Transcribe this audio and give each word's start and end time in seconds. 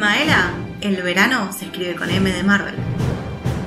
Maela, 0.00 0.52
el 0.80 0.96
verano 1.02 1.52
se 1.52 1.66
escribe 1.66 1.94
con 1.94 2.08
M 2.08 2.32
de 2.32 2.42
Marvel. 2.42 2.74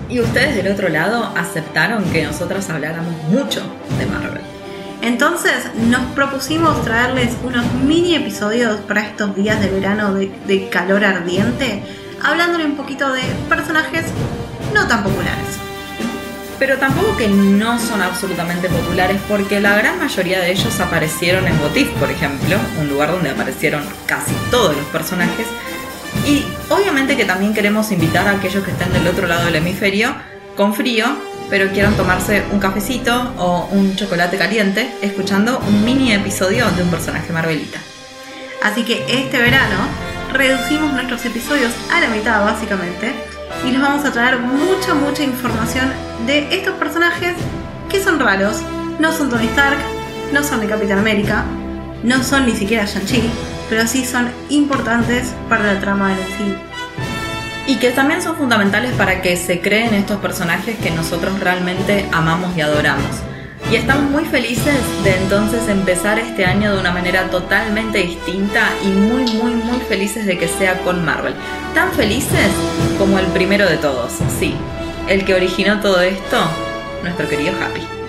Y 0.09 0.19
ustedes 0.19 0.55
del 0.55 0.73
otro 0.73 0.89
lado 0.89 1.31
aceptaron 1.37 2.03
que 2.05 2.23
nosotras 2.23 2.71
habláramos 2.71 3.13
mucho 3.29 3.61
de 3.99 4.07
Marvel. 4.07 4.41
Entonces 5.03 5.53
nos 5.75 6.01
propusimos 6.13 6.83
traerles 6.83 7.37
unos 7.43 7.71
mini 7.85 8.15
episodios 8.15 8.79
para 8.79 9.01
estos 9.01 9.35
días 9.35 9.61
de 9.61 9.69
verano 9.69 10.15
de, 10.15 10.31
de 10.47 10.69
calor 10.69 11.05
ardiente, 11.05 11.83
hablándole 12.23 12.65
un 12.65 12.77
poquito 12.77 13.13
de 13.13 13.21
personajes 13.47 14.05
no 14.73 14.87
tan 14.87 15.03
populares. 15.03 15.59
Pero 16.57 16.79
tampoco 16.79 17.15
que 17.15 17.27
no 17.27 17.77
son 17.77 18.01
absolutamente 18.01 18.69
populares, 18.69 19.21
porque 19.29 19.59
la 19.59 19.75
gran 19.75 19.99
mayoría 19.99 20.39
de 20.39 20.51
ellos 20.51 20.79
aparecieron 20.79 21.45
en 21.45 21.59
Botif, 21.59 21.89
por 21.99 22.09
ejemplo, 22.09 22.57
un 22.79 22.89
lugar 22.89 23.11
donde 23.11 23.29
aparecieron 23.29 23.83
casi 24.07 24.33
todos 24.49 24.75
los 24.75 24.85
personajes. 24.87 25.45
Y 26.25 26.45
obviamente 26.69 27.17
que 27.17 27.25
también 27.25 27.53
queremos 27.53 27.91
invitar 27.91 28.27
a 28.27 28.31
aquellos 28.31 28.63
que 28.63 28.71
estén 28.71 28.91
del 28.93 29.07
otro 29.07 29.27
lado 29.27 29.45
del 29.45 29.55
hemisferio 29.55 30.15
con 30.55 30.73
frío, 30.73 31.05
pero 31.49 31.69
quieran 31.71 31.95
tomarse 31.95 32.43
un 32.51 32.59
cafecito 32.59 33.33
o 33.37 33.67
un 33.71 33.95
chocolate 33.95 34.37
caliente 34.37 34.89
escuchando 35.01 35.59
un 35.67 35.83
mini 35.83 36.13
episodio 36.13 36.69
de 36.71 36.83
un 36.83 36.89
personaje 36.89 37.33
Marvelita. 37.33 37.79
Así 38.63 38.83
que 38.83 39.03
este 39.09 39.39
verano 39.39 39.75
reducimos 40.31 40.93
nuestros 40.93 41.25
episodios 41.25 41.71
a 41.91 41.99
la 41.99 42.07
mitad 42.07 42.43
básicamente 42.45 43.13
y 43.67 43.71
les 43.71 43.81
vamos 43.81 44.05
a 44.05 44.11
traer 44.11 44.39
mucha, 44.39 44.93
mucha 44.93 45.23
información 45.23 45.91
de 46.25 46.55
estos 46.55 46.73
personajes 46.75 47.33
que 47.89 48.01
son 48.01 48.19
raros. 48.19 48.61
No 48.99 49.11
son 49.11 49.29
Tony 49.29 49.47
Stark, 49.47 49.77
no 50.31 50.43
son 50.43 50.61
de 50.61 50.67
Capitán 50.67 50.99
América, 50.99 51.43
no 52.03 52.23
son 52.23 52.45
ni 52.45 52.53
siquiera 52.53 52.85
Shang-Chi, 52.85 53.23
pero 53.69 53.87
sí 53.87 54.05
son 54.05 54.29
importantes 54.49 55.33
para 55.49 55.73
la 55.73 55.79
trama 55.79 56.09
del 56.09 56.19
MCU. 56.19 56.55
Y 57.65 57.77
que 57.77 57.91
también 57.91 58.21
son 58.21 58.35
fundamentales 58.35 58.91
para 58.93 59.21
que 59.21 59.37
se 59.37 59.61
creen 59.61 59.93
estos 59.93 60.17
personajes 60.17 60.77
que 60.77 60.91
nosotros 60.91 61.39
realmente 61.39 62.05
amamos 62.11 62.55
y 62.57 62.61
adoramos. 62.61 63.23
Y 63.71 63.75
estamos 63.75 64.11
muy 64.11 64.25
felices 64.25 64.75
de 65.05 65.15
entonces 65.15 65.69
empezar 65.69 66.19
este 66.19 66.45
año 66.45 66.73
de 66.73 66.81
una 66.81 66.91
manera 66.91 67.29
totalmente 67.29 67.99
distinta 67.99 68.69
y 68.83 68.87
muy, 68.87 69.23
muy, 69.35 69.55
muy 69.55 69.79
felices 69.79 70.25
de 70.25 70.37
que 70.37 70.49
sea 70.49 70.79
con 70.79 71.05
Marvel. 71.05 71.33
Tan 71.73 71.91
felices 71.93 72.49
como 72.99 73.17
el 73.17 73.25
primero 73.27 73.67
de 73.67 73.77
todos, 73.77 74.11
sí. 74.39 74.53
El 75.07 75.23
que 75.23 75.33
originó 75.33 75.79
todo 75.79 76.01
esto, 76.01 76.37
nuestro 77.01 77.27
querido 77.29 77.53
Happy. 77.61 78.02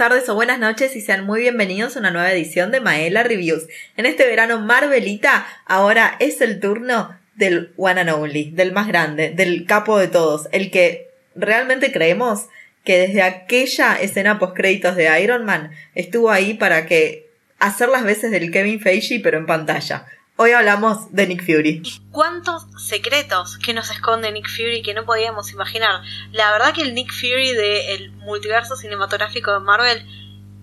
Tardes 0.00 0.30
o 0.30 0.34
buenas 0.34 0.58
noches 0.58 0.96
y 0.96 1.02
sean 1.02 1.26
muy 1.26 1.42
bienvenidos 1.42 1.94
a 1.94 2.00
una 2.00 2.10
nueva 2.10 2.32
edición 2.32 2.70
de 2.70 2.80
Maela 2.80 3.22
Reviews. 3.22 3.66
En 3.98 4.06
este 4.06 4.26
verano 4.26 4.58
Marvelita, 4.58 5.46
ahora 5.66 6.16
es 6.20 6.40
el 6.40 6.58
turno 6.58 7.14
del 7.34 7.74
one 7.76 8.00
and 8.00 8.08
only, 8.08 8.50
del 8.50 8.72
más 8.72 8.88
grande, 8.88 9.28
del 9.28 9.66
capo 9.66 9.98
de 9.98 10.08
todos, 10.08 10.48
el 10.52 10.70
que 10.70 11.10
realmente 11.34 11.92
creemos 11.92 12.46
que 12.82 12.96
desde 12.96 13.20
aquella 13.20 14.00
escena 14.00 14.38
post 14.38 14.56
créditos 14.56 14.96
de 14.96 15.22
Iron 15.22 15.44
Man 15.44 15.70
estuvo 15.94 16.30
ahí 16.30 16.54
para 16.54 16.86
que 16.86 17.28
hacer 17.58 17.90
las 17.90 18.02
veces 18.02 18.30
del 18.30 18.50
Kevin 18.50 18.80
Feige 18.80 19.20
pero 19.22 19.36
en 19.36 19.44
pantalla. 19.44 20.06
Hoy 20.42 20.52
hablamos 20.52 21.12
de 21.12 21.26
Nick 21.26 21.44
Fury. 21.44 21.82
¿Cuántos 22.10 22.64
secretos 22.78 23.58
que 23.58 23.74
nos 23.74 23.90
esconde 23.90 24.32
Nick 24.32 24.48
Fury 24.48 24.80
que 24.80 24.94
no 24.94 25.04
podíamos 25.04 25.52
imaginar? 25.52 26.00
La 26.32 26.50
verdad 26.50 26.72
que 26.72 26.80
el 26.80 26.94
Nick 26.94 27.12
Fury 27.12 27.52
del 27.52 28.12
multiverso 28.12 28.74
cinematográfico 28.74 29.52
de 29.52 29.60
Marvel 29.60 30.02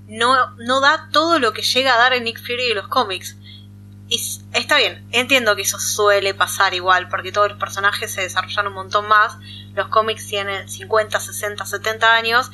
no, 0.08 0.56
no 0.56 0.82
da 0.82 1.10
todo 1.12 1.38
lo 1.38 1.54
que 1.54 1.62
llega 1.62 1.94
a 1.94 2.00
dar 2.00 2.14
el 2.14 2.24
Nick 2.24 2.42
Fury 2.42 2.70
de 2.70 2.74
los 2.74 2.88
cómics. 2.88 3.38
Y 4.10 4.20
está 4.54 4.78
bien, 4.78 5.08
entiendo 5.12 5.56
que 5.56 5.62
eso 5.62 5.78
suele 5.78 6.34
pasar 6.34 6.74
igual, 6.74 7.08
porque 7.08 7.32
todos 7.32 7.50
los 7.50 7.59
personajes 7.59 8.12
se 8.12 8.22
desarrollan 8.22 8.66
un 8.66 8.74
montón 8.74 9.08
más. 9.08 9.38
Los 9.76 9.90
cómics 9.90 10.26
tienen 10.26 10.68
50, 10.68 11.20
60, 11.20 11.64
70 11.68 12.16
años 12.16 12.50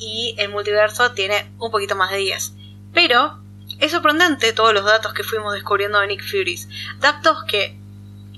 y 0.00 0.34
el 0.36 0.48
multiverso 0.48 1.12
tiene 1.12 1.48
un 1.60 1.70
poquito 1.70 1.94
más 1.94 2.10
de 2.10 2.16
10. 2.16 2.54
Pero 2.92 3.45
es 3.78 3.92
sorprendente 3.92 4.52
todos 4.52 4.72
los 4.72 4.84
datos 4.84 5.12
que 5.12 5.22
fuimos 5.22 5.54
descubriendo 5.54 6.00
de 6.00 6.06
Nick 6.08 6.22
Fury. 6.22 6.58
Datos 7.00 7.44
que 7.44 7.78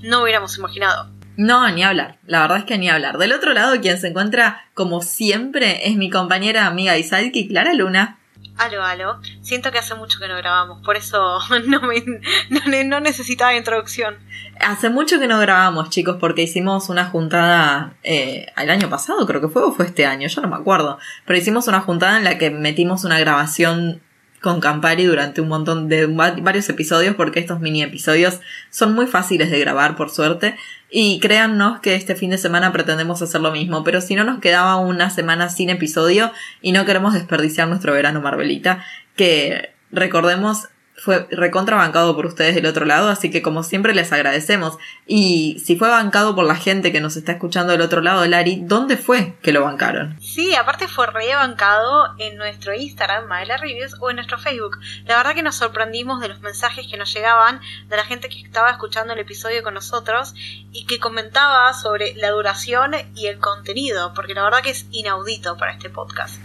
no 0.01 0.23
hubiéramos 0.23 0.57
imaginado. 0.57 1.09
No, 1.37 1.69
ni 1.71 1.83
hablar. 1.83 2.17
La 2.25 2.41
verdad 2.41 2.57
es 2.57 2.65
que 2.65 2.77
ni 2.77 2.89
hablar. 2.89 3.17
Del 3.17 3.31
otro 3.31 3.53
lado, 3.53 3.79
quien 3.79 3.97
se 3.97 4.09
encuentra, 4.09 4.65
como 4.73 5.01
siempre, 5.01 5.87
es 5.87 5.95
mi 5.95 6.09
compañera, 6.09 6.67
amiga 6.67 6.97
y 6.97 7.03
sidekick, 7.03 7.49
Clara 7.49 7.73
Luna. 7.73 8.19
Aló, 8.57 8.83
aló. 8.83 9.21
Siento 9.41 9.71
que 9.71 9.77
hace 9.77 9.95
mucho 9.95 10.19
que 10.19 10.27
no 10.27 10.35
grabamos, 10.35 10.83
por 10.83 10.97
eso 10.97 11.39
no, 11.67 11.81
me, 11.83 12.03
no, 12.49 12.83
no 12.85 12.99
necesitaba 12.99 13.55
introducción. 13.55 14.17
Hace 14.59 14.89
mucho 14.89 15.17
que 15.17 15.27
no 15.27 15.39
grabamos, 15.39 15.89
chicos, 15.89 16.17
porque 16.19 16.41
hicimos 16.41 16.89
una 16.89 17.05
juntada 17.05 17.93
eh, 18.03 18.47
el 18.57 18.69
año 18.69 18.89
pasado, 18.89 19.25
creo 19.25 19.39
que 19.39 19.47
fue, 19.47 19.63
o 19.63 19.71
fue 19.71 19.85
este 19.85 20.05
año, 20.05 20.27
yo 20.27 20.41
no 20.41 20.49
me 20.49 20.57
acuerdo. 20.57 20.99
Pero 21.25 21.39
hicimos 21.39 21.69
una 21.69 21.79
juntada 21.79 22.17
en 22.17 22.25
la 22.25 22.37
que 22.37 22.49
metimos 22.49 23.05
una 23.05 23.17
grabación 23.17 24.01
con 24.41 24.59
Campari 24.61 25.05
durante 25.05 25.41
un 25.41 25.47
montón 25.47 25.89
de 25.89 26.05
varios 26.05 26.69
episodios 26.69 27.15
porque 27.15 27.39
estos 27.39 27.59
mini 27.59 27.83
episodios 27.83 28.39
son 28.69 28.93
muy 28.93 29.05
fáciles 29.05 29.51
de 29.51 29.59
grabar 29.59 29.95
por 29.95 30.09
suerte. 30.09 30.55
Y 30.89 31.19
créannos 31.19 31.81
que 31.81 31.95
este 31.95 32.15
fin 32.15 32.31
de 32.31 32.37
semana 32.37 32.71
pretendemos 32.71 33.21
hacer 33.21 33.41
lo 33.41 33.51
mismo 33.51 33.83
pero 33.83 34.01
si 34.01 34.15
no 34.15 34.23
nos 34.23 34.39
quedaba 34.39 34.77
una 34.77 35.09
semana 35.09 35.49
sin 35.49 35.69
episodio 35.69 36.31
y 36.61 36.71
no 36.71 36.85
queremos 36.85 37.13
desperdiciar 37.13 37.67
nuestro 37.67 37.93
verano 37.93 38.21
Marvelita 38.21 38.83
que 39.15 39.73
recordemos 39.91 40.69
fue 40.99 41.27
recontrabancado 41.31 42.15
por 42.15 42.25
ustedes 42.25 42.55
del 42.55 42.65
otro 42.65 42.85
lado, 42.85 43.09
así 43.09 43.31
que 43.31 43.41
como 43.41 43.63
siempre 43.63 43.93
les 43.93 44.11
agradecemos. 44.11 44.77
Y 45.07 45.61
si 45.65 45.75
fue 45.75 45.89
bancado 45.89 46.35
por 46.35 46.45
la 46.45 46.55
gente 46.55 46.91
que 46.91 47.01
nos 47.01 47.15
está 47.15 47.33
escuchando 47.33 47.71
del 47.71 47.81
otro 47.81 48.01
lado, 48.01 48.25
Lari, 48.25 48.59
¿dónde 48.61 48.97
fue 48.97 49.37
que 49.41 49.51
lo 49.51 49.63
bancaron? 49.63 50.19
Sí, 50.21 50.55
aparte 50.55 50.87
fue 50.87 51.07
rebancado 51.07 52.15
en 52.17 52.37
nuestro 52.37 52.73
Instagram, 52.73 53.27
Maela 53.27 53.57
Reviews, 53.57 53.95
o 53.99 54.09
en 54.09 54.17
nuestro 54.17 54.37
Facebook. 54.37 54.77
La 55.05 55.17
verdad 55.17 55.33
que 55.33 55.43
nos 55.43 55.55
sorprendimos 55.55 56.21
de 56.21 56.29
los 56.29 56.41
mensajes 56.41 56.87
que 56.89 56.97
nos 56.97 57.13
llegaban 57.13 57.61
de 57.87 57.97
la 57.97 58.03
gente 58.03 58.29
que 58.29 58.41
estaba 58.41 58.69
escuchando 58.71 59.13
el 59.13 59.19
episodio 59.19 59.63
con 59.63 59.73
nosotros 59.73 60.33
y 60.71 60.85
que 60.85 60.99
comentaba 60.99 61.73
sobre 61.73 62.13
la 62.15 62.31
duración 62.31 62.91
y 63.15 63.27
el 63.27 63.39
contenido, 63.39 64.13
porque 64.13 64.33
la 64.33 64.43
verdad 64.43 64.61
que 64.61 64.71
es 64.71 64.85
inaudito 64.91 65.57
para 65.57 65.73
este 65.73 65.89
podcast. 65.89 66.39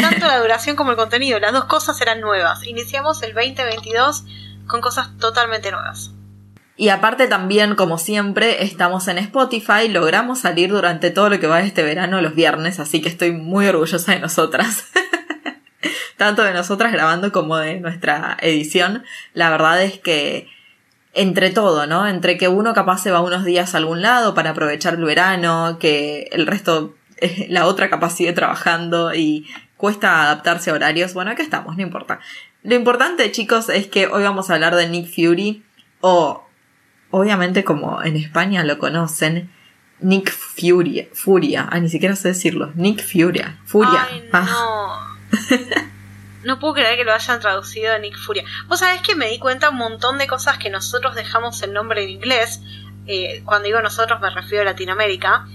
Tanto 0.00 0.26
la 0.26 0.38
duración 0.38 0.76
como 0.76 0.90
el 0.90 0.96
contenido, 0.96 1.38
las 1.38 1.52
dos 1.52 1.64
cosas 1.64 2.00
eran 2.00 2.20
nuevas. 2.20 2.66
Iniciamos 2.66 3.22
el 3.22 3.34
2022 3.34 4.24
con 4.66 4.80
cosas 4.80 5.16
totalmente 5.18 5.70
nuevas. 5.70 6.10
Y 6.76 6.88
aparte 6.88 7.28
también, 7.28 7.74
como 7.74 7.98
siempre, 7.98 8.64
estamos 8.64 9.06
en 9.08 9.18
Spotify, 9.18 9.88
logramos 9.88 10.40
salir 10.40 10.70
durante 10.70 11.10
todo 11.10 11.28
lo 11.28 11.38
que 11.38 11.46
va 11.46 11.60
este 11.60 11.82
verano 11.82 12.20
los 12.20 12.34
viernes, 12.34 12.80
así 12.80 13.02
que 13.02 13.08
estoy 13.08 13.32
muy 13.32 13.66
orgullosa 13.66 14.12
de 14.12 14.20
nosotras. 14.20 14.86
Tanto 16.16 16.42
de 16.42 16.54
nosotras 16.54 16.92
grabando 16.92 17.30
como 17.32 17.56
de 17.56 17.80
nuestra 17.80 18.36
edición. 18.40 19.04
La 19.34 19.50
verdad 19.50 19.82
es 19.82 19.98
que 19.98 20.48
entre 21.14 21.50
todo, 21.50 21.86
¿no? 21.86 22.08
Entre 22.08 22.38
que 22.38 22.48
uno 22.48 22.72
capaz 22.74 22.98
se 22.98 23.10
va 23.10 23.20
unos 23.20 23.44
días 23.44 23.74
a 23.74 23.78
algún 23.78 24.00
lado 24.00 24.34
para 24.34 24.50
aprovechar 24.50 24.94
el 24.94 25.04
verano, 25.04 25.78
que 25.78 26.28
el 26.32 26.46
resto 26.46 26.94
la 27.48 27.66
otra 27.66 27.90
capaz 27.90 28.10
sigue 28.16 28.32
trabajando 28.32 29.14
y 29.14 29.48
cuesta 29.76 30.22
adaptarse 30.22 30.70
a 30.70 30.74
horarios. 30.74 31.14
Bueno, 31.14 31.30
acá 31.30 31.42
estamos, 31.42 31.76
no 31.76 31.82
importa. 31.82 32.20
Lo 32.62 32.74
importante, 32.74 33.30
chicos, 33.32 33.68
es 33.68 33.86
que 33.86 34.06
hoy 34.06 34.22
vamos 34.22 34.50
a 34.50 34.54
hablar 34.54 34.76
de 34.76 34.88
Nick 34.88 35.12
Fury, 35.12 35.64
o 36.00 36.46
obviamente 37.10 37.64
como 37.64 38.02
en 38.02 38.16
España 38.16 38.62
lo 38.64 38.78
conocen, 38.78 39.50
Nick 40.00 40.32
Fury, 40.32 41.08
Furia, 41.12 41.68
ah, 41.70 41.78
ni 41.78 41.88
siquiera 41.88 42.16
sé 42.16 42.28
decirlo, 42.28 42.72
Nick 42.74 43.02
Furia, 43.04 43.58
Furia. 43.64 44.08
Ay, 44.08 44.28
no. 44.32 45.16
no 46.44 46.58
puedo 46.58 46.74
creer 46.74 46.96
que 46.96 47.04
lo 47.04 47.12
hayan 47.12 47.40
traducido 47.40 47.92
a 47.92 47.98
Nick 47.98 48.16
Furia. 48.16 48.44
Vos 48.66 48.80
sabés 48.80 49.00
que 49.02 49.14
me 49.14 49.28
di 49.28 49.38
cuenta 49.38 49.70
un 49.70 49.76
montón 49.76 50.18
de 50.18 50.26
cosas 50.26 50.58
que 50.58 50.70
nosotros 50.70 51.14
dejamos 51.14 51.62
el 51.62 51.72
nombre 51.72 52.02
en 52.02 52.10
inglés. 52.10 52.60
Eh, 53.06 53.42
cuando 53.44 53.66
digo 53.66 53.80
nosotros 53.80 54.20
me 54.20 54.30
refiero 54.30 54.62
a 54.62 54.66
Latinoamérica 54.66 55.46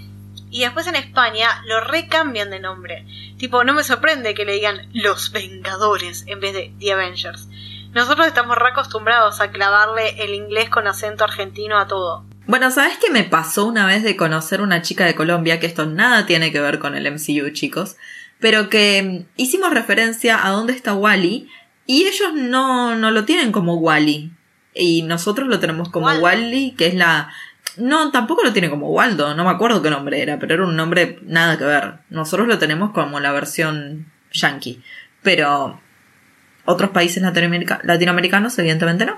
y 0.57 0.61
después 0.61 0.87
en 0.87 0.95
España 0.95 1.61
lo 1.67 1.81
recambian 1.81 2.49
de 2.49 2.59
nombre. 2.59 3.05
Tipo, 3.37 3.63
no 3.63 3.75
me 3.75 3.83
sorprende 3.83 4.33
que 4.33 4.43
le 4.43 4.53
digan 4.53 4.89
Los 4.91 5.31
Vengadores 5.31 6.23
en 6.25 6.39
vez 6.39 6.53
de 6.53 6.73
The 6.79 6.93
Avengers. 6.93 7.47
Nosotros 7.93 8.25
estamos 8.25 8.57
reacostumbrados 8.57 9.39
a 9.39 9.51
clavarle 9.51 10.23
el 10.23 10.33
inglés 10.33 10.71
con 10.71 10.87
acento 10.87 11.23
argentino 11.23 11.77
a 11.77 11.85
todo. 11.85 12.25
Bueno, 12.47 12.71
¿sabes 12.71 12.97
qué 12.97 13.11
me 13.11 13.23
pasó 13.23 13.65
una 13.65 13.85
vez 13.85 14.01
de 14.01 14.17
conocer 14.17 14.61
una 14.61 14.81
chica 14.81 15.05
de 15.05 15.13
Colombia? 15.13 15.59
Que 15.59 15.67
esto 15.67 15.85
nada 15.85 16.25
tiene 16.25 16.51
que 16.51 16.59
ver 16.59 16.79
con 16.79 16.95
el 16.95 17.05
MCU, 17.05 17.51
chicos. 17.51 17.95
Pero 18.39 18.67
que 18.71 19.03
mm, 19.03 19.39
hicimos 19.39 19.71
referencia 19.71 20.43
a 20.43 20.49
dónde 20.49 20.73
está 20.73 20.95
Wally. 20.95 21.51
Y 21.85 22.07
ellos 22.07 22.33
no, 22.33 22.95
no 22.95 23.11
lo 23.11 23.25
tienen 23.25 23.51
como 23.51 23.75
Wally. 23.75 24.31
y 24.73 25.03
nosotros 25.03 25.47
lo 25.49 25.59
tenemos 25.59 25.89
como. 25.89 26.07
Wally, 26.07 26.71
que 26.71 26.87
es 26.87 26.95
la... 26.95 27.31
No, 27.77 28.11
tampoco 28.11 28.43
lo 28.43 28.53
tiene 28.53 28.69
como 28.69 28.89
Waldo, 28.91 29.33
no 29.35 29.43
me 29.43 29.49
acuerdo 29.51 29.81
qué 29.81 29.89
nombre 29.89 30.21
era, 30.21 30.39
pero 30.39 30.53
era 30.55 30.63
un 30.65 30.75
nombre 30.75 31.19
nada 31.23 31.57
que 31.57 31.63
ver. 31.65 31.99
Nosotros 32.09 32.47
lo 32.47 32.57
tenemos 32.57 32.91
como 32.91 33.19
la 33.19 33.31
versión 33.31 34.11
yankee, 34.31 34.81
pero 35.21 35.79
otros 36.65 36.89
países 36.91 37.21
latinoamerica- 37.23 37.81
latinoamericanos 37.83 38.57
evidentemente 38.59 39.05
no. 39.05 39.17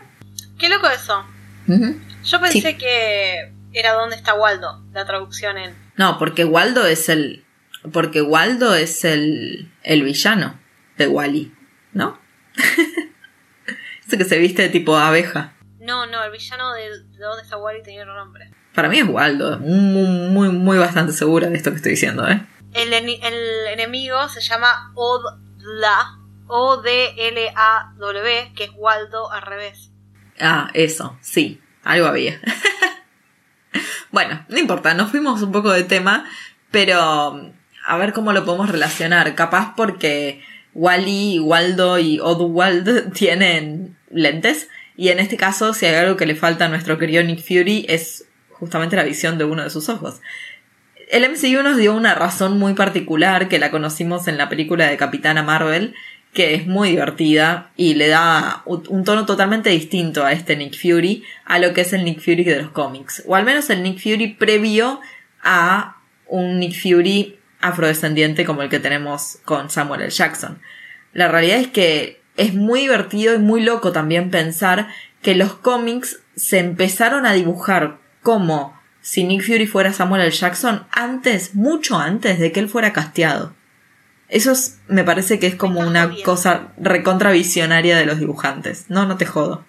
Qué 0.58 0.68
loco 0.70 0.88
eso. 0.90 1.24
Yo 1.68 2.42
pensé 2.42 2.62
Sí. 2.72 2.78
que 2.78 3.52
era 3.72 3.94
¿Dónde 3.94 4.16
está 4.16 4.34
Waldo? 4.34 4.84
La 4.94 5.06
traducción 5.06 5.58
en... 5.58 5.74
No, 5.96 6.18
porque 6.18 6.44
Waldo 6.46 6.86
es 6.86 7.08
el... 7.10 7.46
Porque 7.94 8.22
Waldo 8.22 8.76
es 8.76 9.06
el, 9.06 9.72
el 9.84 10.04
villano 10.04 10.60
de 10.98 11.08
Wally, 11.08 11.54
¿no? 11.94 12.20
Ese 14.08 14.18
que 14.18 14.26
se 14.26 14.38
viste 14.40 14.64
de 14.64 14.70
tipo 14.70 14.98
abeja. 14.98 15.54
No, 15.80 16.06
no, 16.06 16.24
el 16.24 16.32
villano 16.32 16.74
de, 16.74 16.90
¿Dónde 17.18 17.44
está 17.44 17.58
Waldo? 17.58 17.82
tenía 17.84 18.02
otro 18.02 18.16
nombre. 18.16 18.52
Para 18.74 18.90
mí 18.90 19.00
es 19.00 19.08
Waldo, 19.08 19.60
muy, 19.60 20.08
muy, 20.30 20.50
muy 20.50 20.78
bastante 20.78 21.14
segura 21.14 21.50
de 21.50 21.58
esto 21.58 21.72
que 21.72 21.78
estoy 21.78 21.92
diciendo, 21.92 22.28
¿eh? 22.28 22.46
El, 22.74 22.94
el 22.94 23.68
enemigo 23.68 24.30
se 24.30 24.42
llama 24.42 24.92
Odla, 24.96 26.20
O-D-L-A-W, 26.48 28.54
que 28.56 28.66
es 28.66 28.72
Waldo 28.76 29.32
al 29.32 29.42
revés. 29.42 29.92
Ah, 30.40 30.70
eso, 30.74 31.18
sí, 31.22 31.62
algo 31.84 32.08
había. 32.08 32.40
bueno, 34.12 34.46
no 34.50 34.58
importa, 34.58 34.94
nos 34.94 35.12
fuimos 35.12 35.42
un 35.42 35.52
poco 35.52 35.72
de 35.72 35.84
tema, 35.84 36.26
pero 36.72 37.52
a 37.86 37.98
ver 37.98 38.14
cómo 38.14 38.34
lo 38.34 38.46
podemos 38.46 38.70
relacionar. 38.70 39.36
Capaz 39.36 39.74
porque 39.76 40.44
Wally, 40.74 41.40
Waldo 41.40 42.00
y 42.00 42.20
Odwald 42.20 43.14
tienen 43.14 43.98
lentes, 44.12 44.70
y 45.00 45.08
en 45.12 45.20
este 45.20 45.38
caso, 45.38 45.74
si 45.74 45.86
hay 45.86 45.96
algo 45.96 46.18
que 46.18 46.26
le 46.26 46.36
falta 46.36 46.66
a 46.66 46.68
nuestro 46.68 46.98
querido 46.98 47.24
Nick 47.24 47.40
Fury, 47.40 47.86
es 47.88 48.26
justamente 48.50 48.98
la 48.98 49.06
visión 49.06 49.38
de 49.38 49.46
uno 49.46 49.64
de 49.64 49.70
sus 49.70 49.88
ojos. 49.88 50.20
El 51.10 51.24
MCU 51.24 51.64
nos 51.64 51.78
dio 51.78 51.96
una 51.96 52.16
razón 52.16 52.60
muy 52.60 52.74
particular 52.74 53.48
que 53.48 53.60
la 53.60 53.72
conocimos 53.72 54.28
en 54.28 54.38
la 54.38 54.50
película 54.50 54.88
de 54.88 54.98
Capitana 54.98 55.42
Marvel, 55.42 55.96
que 56.34 56.54
es 56.54 56.68
muy 56.68 56.90
divertida 56.90 57.72
y 57.78 57.94
le 57.94 58.10
da 58.10 58.62
un 58.66 59.06
tono 59.06 59.26
totalmente 59.26 59.70
distinto 59.70 60.26
a 60.26 60.34
este 60.34 60.58
Nick 60.58 60.78
Fury, 60.78 61.24
a 61.46 61.60
lo 61.60 61.74
que 61.74 61.80
es 61.80 61.94
el 61.94 62.04
Nick 62.04 62.20
Fury 62.20 62.44
de 62.44 62.62
los 62.62 62.72
cómics. 62.72 63.24
O 63.26 63.38
al 63.38 63.46
menos 63.46 63.70
el 63.70 63.82
Nick 63.82 64.00
Fury 64.00 64.34
previo 64.34 65.00
a 65.42 65.96
un 66.28 66.60
Nick 66.60 66.74
Fury 66.78 67.40
afrodescendiente 67.62 68.44
como 68.44 68.64
el 68.64 68.70
que 68.70 68.80
tenemos 68.82 69.38
con 69.46 69.70
Samuel 69.70 70.02
L. 70.02 70.10
Jackson. 70.10 70.60
La 71.14 71.30
realidad 71.30 71.60
es 71.60 71.68
que 71.70 72.19
es 72.40 72.54
muy 72.56 72.82
divertido 72.82 73.36
y 73.36 73.40
muy 73.40 73.62
loco 73.62 73.92
también 73.92 74.32
pensar 74.32 74.88
que 75.22 75.36
los 75.36 75.54
cómics 75.54 76.20
se 76.36 76.60
empezaron 76.60 77.26
a 77.26 77.34
dibujar 77.34 78.00
como 78.24 78.78
si 79.02 79.24
Nick 79.24 79.44
Fury 79.46 79.68
fuera 79.68 79.94
Samuel 79.94 80.22
L. 80.24 80.32
Jackson 80.32 80.86
antes, 80.92 81.56
mucho 81.56 81.98
antes 81.98 82.40
de 82.40 82.52
que 82.52 82.60
él 82.60 82.70
fuera 82.70 82.94
casteado. 82.94 83.54
Eso 84.30 84.52
es- 84.52 84.80
me 84.88 85.04
parece 85.04 85.40
que 85.40 85.48
es 85.48 85.56
como 85.56 85.80
una 85.80 86.04
jodiendo. 86.04 86.24
cosa 86.24 86.68
recontravisionaria 86.78 87.98
de 87.98 88.06
los 88.06 88.20
dibujantes. 88.20 88.86
No, 88.90 89.06
no 89.06 89.18
te 89.18 89.26
jodo. 89.26 89.66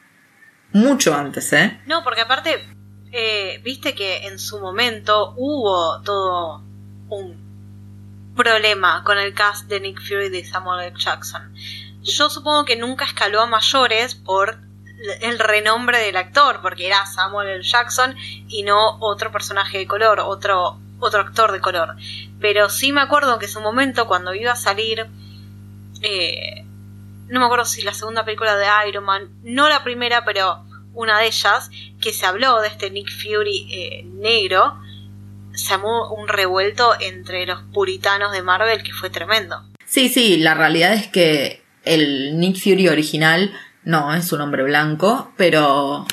Mucho 0.73 1.15
antes, 1.15 1.53
¿eh? 1.53 1.81
No, 1.87 2.05
porque 2.05 2.21
aparte, 2.21 2.65
eh, 3.13 3.61
viste 3.65 3.95
que 3.95 4.27
en 4.29 4.39
su 4.39 4.61
momento 4.61 5.35
hubo 5.37 6.01
todo 6.03 6.63
un 7.09 8.33
problema 8.37 9.03
con 9.05 9.19
el 9.19 9.35
cast 9.35 9.69
de 9.69 9.81
Nick 9.81 10.01
Fury 10.01 10.29
de 10.29 10.45
Samuel 10.45 10.87
L. 10.89 10.97
Jackson. 10.99 11.53
Yo 12.03 12.31
supongo 12.31 12.65
que 12.65 12.77
nunca 12.77 13.05
escaló 13.05 13.43
a 13.43 13.47
mayores 13.47 14.15
por 14.15 14.59
el 15.21 15.39
renombre 15.39 15.99
del 15.99 16.17
actor, 16.17 16.61
porque 16.63 16.87
era 16.87 17.07
Samuel 17.07 17.49
L. 17.49 17.63
Jackson 17.63 18.15
y 18.49 18.63
no 18.63 18.99
otro 19.01 19.33
personaje 19.33 19.79
de 19.79 19.87
color, 19.87 20.21
otro, 20.21 20.79
otro 20.99 21.21
actor 21.21 21.53
de 21.53 21.61
color. 21.61 21.97
Pero 22.41 22.69
sí 22.69 22.93
me 22.93 23.01
acuerdo 23.01 23.39
que 23.39 23.47
en 23.47 23.53
su 23.53 23.61
momento, 23.61 24.07
cuando 24.07 24.35
iba 24.35 24.53
a 24.53 24.57
salir, 24.57 25.07
eh, 26.03 26.65
no 27.29 27.41
me 27.41 27.47
acuerdo 27.47 27.65
si 27.65 27.83
la 27.83 27.95
segunda 27.95 28.25
película 28.25 28.57
de 28.57 28.67
Iron 28.89 29.05
Man, 29.05 29.31
no 29.43 29.69
la 29.69 29.85
primera, 29.85 30.25
pero 30.25 30.65
una 30.93 31.19
de 31.19 31.27
ellas, 31.27 31.71
que 32.01 32.13
se 32.13 32.27
habló 32.27 32.61
de 32.61 32.69
este 32.69 32.91
Nick 32.91 33.11
Fury 33.11 33.69
eh, 33.71 34.03
negro, 34.05 34.79
se 35.53 35.75
armó 35.75 36.13
un 36.13 36.29
revuelto 36.29 36.95
entre 37.01 37.47
los 37.47 37.63
puritanos 37.73 38.33
de 38.33 38.43
Marvel 38.43 38.83
que 38.83 38.93
fue 38.93 39.11
tremendo. 39.11 39.63
Sí, 39.87 40.09
sí, 40.09 40.37
la 40.39 40.55
realidad 40.55 40.95
es 40.95 41.09
que 41.09 41.63
el 41.85 42.39
Nick 42.39 42.57
Fury 42.57 42.89
original 42.89 43.53
no 43.85 44.15
es 44.15 44.33
un 44.33 44.41
hombre 44.41 44.63
blanco, 44.63 45.33
pero. 45.37 46.07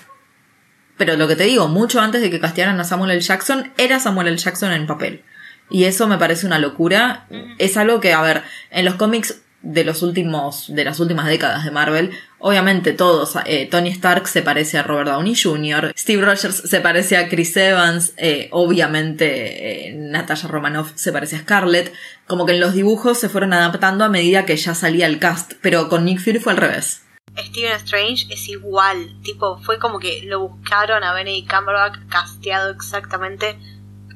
Pero 0.97 1.15
lo 1.15 1.27
que 1.27 1.35
te 1.35 1.43
digo, 1.43 1.67
mucho 1.67 2.01
antes 2.01 2.21
de 2.21 2.31
que 2.31 2.39
castearan 2.39 2.79
a 2.79 2.83
Samuel 2.83 3.11
L. 3.11 3.21
Jackson, 3.21 3.71
era 3.77 3.99
Samuel 3.99 4.29
L. 4.29 4.37
Jackson 4.37 4.71
en 4.71 4.87
papel. 4.87 5.23
Y 5.69 5.83
eso 5.83 6.07
me 6.07 6.17
parece 6.17 6.47
una 6.47 6.59
locura. 6.59 7.27
Es 7.59 7.77
algo 7.77 7.99
que, 7.99 8.13
a 8.13 8.21
ver, 8.21 8.43
en 8.71 8.85
los 8.85 8.95
cómics 8.95 9.41
de 9.61 9.83
los 9.83 10.01
últimos, 10.03 10.73
de 10.73 10.85
las 10.85 10.99
últimas 10.99 11.27
décadas 11.27 11.65
de 11.65 11.71
Marvel, 11.71 12.11
obviamente 12.39 12.93
todos, 12.93 13.35
eh, 13.45 13.67
Tony 13.69 13.89
Stark 13.89 14.27
se 14.27 14.41
parece 14.41 14.77
a 14.77 14.83
Robert 14.83 15.09
Downey 15.09 15.35
Jr., 15.35 15.93
Steve 15.97 16.23
Rogers 16.23 16.63
se 16.69 16.79
parece 16.79 17.17
a 17.17 17.27
Chris 17.27 17.57
Evans, 17.57 18.13
eh, 18.17 18.49
obviamente 18.51 19.87
eh, 19.89 19.93
Natasha 19.95 20.47
Romanoff 20.47 20.91
se 20.95 21.11
parece 21.11 21.35
a 21.37 21.39
Scarlett, 21.39 21.91
como 22.27 22.45
que 22.45 22.53
en 22.53 22.59
los 22.59 22.73
dibujos 22.73 23.19
se 23.19 23.29
fueron 23.29 23.53
adaptando 23.53 24.05
a 24.05 24.09
medida 24.09 24.45
que 24.45 24.57
ya 24.57 24.75
salía 24.75 25.07
el 25.07 25.19
cast, 25.19 25.53
pero 25.61 25.89
con 25.89 26.05
Nick 26.05 26.19
Fury 26.19 26.39
fue 26.39 26.53
al 26.53 26.59
revés. 26.59 27.01
Steven 27.37 27.73
Strange 27.73 28.33
es 28.33 28.47
igual, 28.49 29.21
tipo, 29.21 29.59
fue 29.59 29.77
como 29.79 29.99
que 29.99 30.23
lo 30.23 30.47
buscaron 30.47 31.03
a 31.03 31.13
Benedict 31.13 31.51
Cumberbatch 31.51 31.99
casteado 32.09 32.71
exactamente 32.71 33.57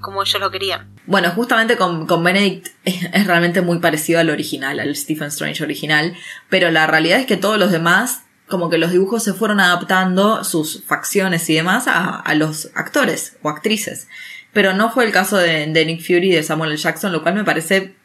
como 0.01 0.21
ellos 0.23 0.39
lo 0.39 0.51
querían. 0.51 0.89
Bueno, 1.05 1.31
justamente 1.31 1.77
con, 1.77 2.07
con 2.07 2.23
Benedict 2.23 2.69
es, 2.85 3.27
realmente 3.27 3.61
muy 3.61 3.79
parecido 3.79 4.19
al 4.19 4.29
original, 4.29 4.79
al 4.79 4.95
Stephen 4.95 5.27
Strange 5.27 5.63
original, 5.63 6.15
pero 6.49 6.71
la 6.71 6.87
realidad 6.87 7.19
es 7.19 7.25
que 7.25 7.37
todos 7.37 7.57
los 7.57 7.71
demás, 7.71 8.23
como 8.47 8.69
que 8.69 8.77
los 8.77 8.91
dibujos 8.91 9.23
se 9.23 9.33
fueron 9.33 9.59
adaptando 9.59 10.43
sus 10.43 10.83
facciones 10.83 11.49
y 11.49 11.55
demás 11.55 11.87
a, 11.87 12.15
a 12.15 12.35
los 12.35 12.69
actores 12.75 13.37
o 13.41 13.49
actrices. 13.49 14.07
Pero 14.53 14.73
no 14.73 14.91
fue 14.91 15.05
el 15.05 15.11
caso 15.11 15.37
de, 15.37 15.67
Nick 15.67 16.01
Fury 16.01 16.31
y 16.31 16.35
de 16.35 16.43
Samuel 16.43 16.71
L. 16.71 16.77
Jackson, 16.77 17.11
lo 17.11 17.23
cual 17.23 17.35
me 17.35 17.43
parece 17.43 17.95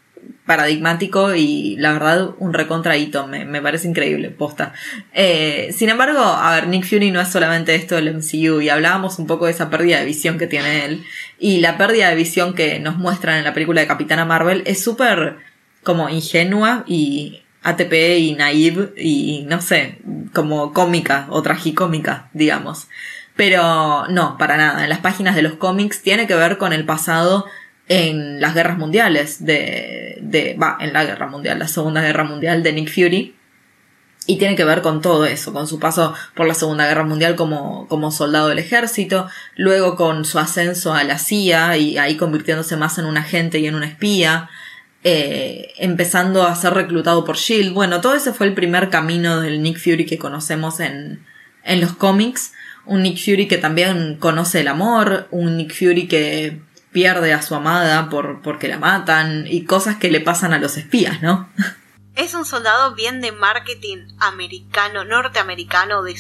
paradigmático 0.45 1.35
y 1.35 1.77
la 1.77 1.93
verdad 1.93 2.31
un 2.39 2.53
recontra 2.53 2.97
hito, 2.97 3.27
me, 3.27 3.45
me 3.45 3.61
parece 3.61 3.89
increíble, 3.89 4.31
posta. 4.31 4.73
Eh, 5.13 5.71
sin 5.77 5.89
embargo, 5.89 6.21
a 6.21 6.55
ver, 6.55 6.69
Nick 6.69 6.85
Fury 6.85 7.11
no 7.11 7.21
es 7.21 7.29
solamente 7.29 7.75
esto 7.75 7.97
del 7.97 8.15
MCU 8.15 8.61
y 8.61 8.69
hablábamos 8.69 9.19
un 9.19 9.27
poco 9.27 9.47
de 9.47 9.53
esa 9.53 9.71
pérdida 9.71 9.99
de 9.99 10.05
visión 10.05 10.39
que 10.39 10.47
tiene 10.47 10.85
él 10.85 11.05
y 11.39 11.61
la 11.61 11.77
pérdida 11.77 12.09
de 12.09 12.17
visión 12.17 12.55
que 12.55 12.79
nos 12.79 12.97
muestran 12.97 13.39
en 13.39 13.45
la 13.45 13.55
película 13.55 13.81
de 13.81 13.87
Capitana 13.87 14.25
Marvel 14.25 14.63
es 14.67 14.83
súper 14.83 15.37
como 15.83 16.09
ingenua 16.09 16.85
y 16.87 17.43
ATP 17.63 17.93
y 18.19 18.35
naive 18.35 18.93
y 18.97 19.45
no 19.49 19.61
sé, 19.61 19.99
como 20.33 20.73
cómica 20.73 21.27
o 21.31 21.43
tragicómica, 21.43 22.29
digamos. 22.33 22.89
Pero 23.37 24.07
no, 24.09 24.39
para 24.39 24.57
nada. 24.57 24.83
En 24.83 24.89
las 24.89 25.01
páginas 25.01 25.37
de 25.37 25.43
los 25.43 25.55
cómics 25.55 26.03
tiene 26.03 26.27
que 26.27 26.35
ver 26.35 26.59
con 26.59 26.73
el 26.73 26.85
pasado 26.85 27.47
en 27.89 28.41
las 28.41 28.55
guerras 28.55 28.79
mundiales 28.79 29.45
de, 29.45 30.19
de, 30.23 30.55
va, 30.55 30.77
en 30.81 30.93
la 30.93 31.05
guerra 31.05 31.29
mundial, 31.29 31.59
la 31.59 31.69
segunda 31.69 32.03
guerra 32.03 32.25
mundial 32.25 32.63
de 32.63 32.73
Nick 32.73 32.89
Fury. 32.89 33.36
Y 34.29 34.39
tiene 34.39 34.57
que 34.57 34.65
ver 34.65 34.83
con 34.83 35.01
todo 35.01 35.25
eso, 35.25 35.53
con 35.53 35.69
su 35.69 35.79
paso 35.79 36.13
por 36.35 36.49
la 36.49 36.55
Segunda 36.55 36.87
Guerra 36.87 37.05
Mundial 37.05 37.37
como, 37.37 37.87
como 37.89 38.11
soldado 38.11 38.49
del 38.49 38.59
ejército, 38.59 39.29
luego 39.55 39.95
con 39.95 40.25
su 40.25 40.41
ascenso 40.41 40.95
a 40.95 41.05
la 41.05 41.19
CIA 41.19 41.77
y 41.77 41.97
ahí 41.97 42.17
convirtiéndose 42.17 42.77
más 42.77 42.99
en 42.99 43.05
un 43.05 43.17
agente 43.17 43.61
y 43.61 43.67
en 43.67 43.77
un 43.77 43.85
espía, 43.85 44.51
eh, 45.05 45.73
empezando 45.79 46.43
a 46.43 46.57
ser 46.57 46.75
reclutado 46.75 47.25
por 47.25 47.37
Shield. 47.37 47.73
Bueno, 47.73 48.01
todo 48.01 48.17
ese 48.17 48.33
fue 48.33 48.47
el 48.47 48.55
primer 48.55 48.91
camino 48.91 49.41
del 49.41 49.63
Nick 49.63 49.79
Fury 49.79 50.07
que 50.07 50.19
conocemos 50.19 50.81
en, 50.81 51.25
en 51.63 51.81
los 51.81 51.93
cómics. 51.93 52.53
Un 52.85 53.03
Nick 53.03 53.19
Fury 53.19 53.47
que 53.47 53.59
también 53.59 54.17
conoce 54.17 54.61
el 54.61 54.69
amor, 54.69 55.29
un 55.31 55.57
Nick 55.57 55.73
Fury 55.73 56.09
que 56.09 56.61
pierde 56.91 57.33
a 57.33 57.43
su 57.43 57.55
amada 57.55 58.09
por, 58.09 58.43
porque 58.43 58.69
la 58.69 58.79
matan 58.79 59.47
y 59.47 59.65
cosas 59.65 59.97
que 59.97 60.11
le 60.11 60.21
pasan 60.21 60.53
a 60.53 60.59
los 60.59 60.77
espías, 60.77 61.23
¿no? 61.23 61.49
Es 62.17 62.33
un 62.33 62.47
soldado 62.47 62.95
bien 62.95 63.21
de 63.21 63.31
marketing 63.31 64.07
americano, 64.19 65.05
norteamericano, 65.05 66.03
de, 66.03 66.13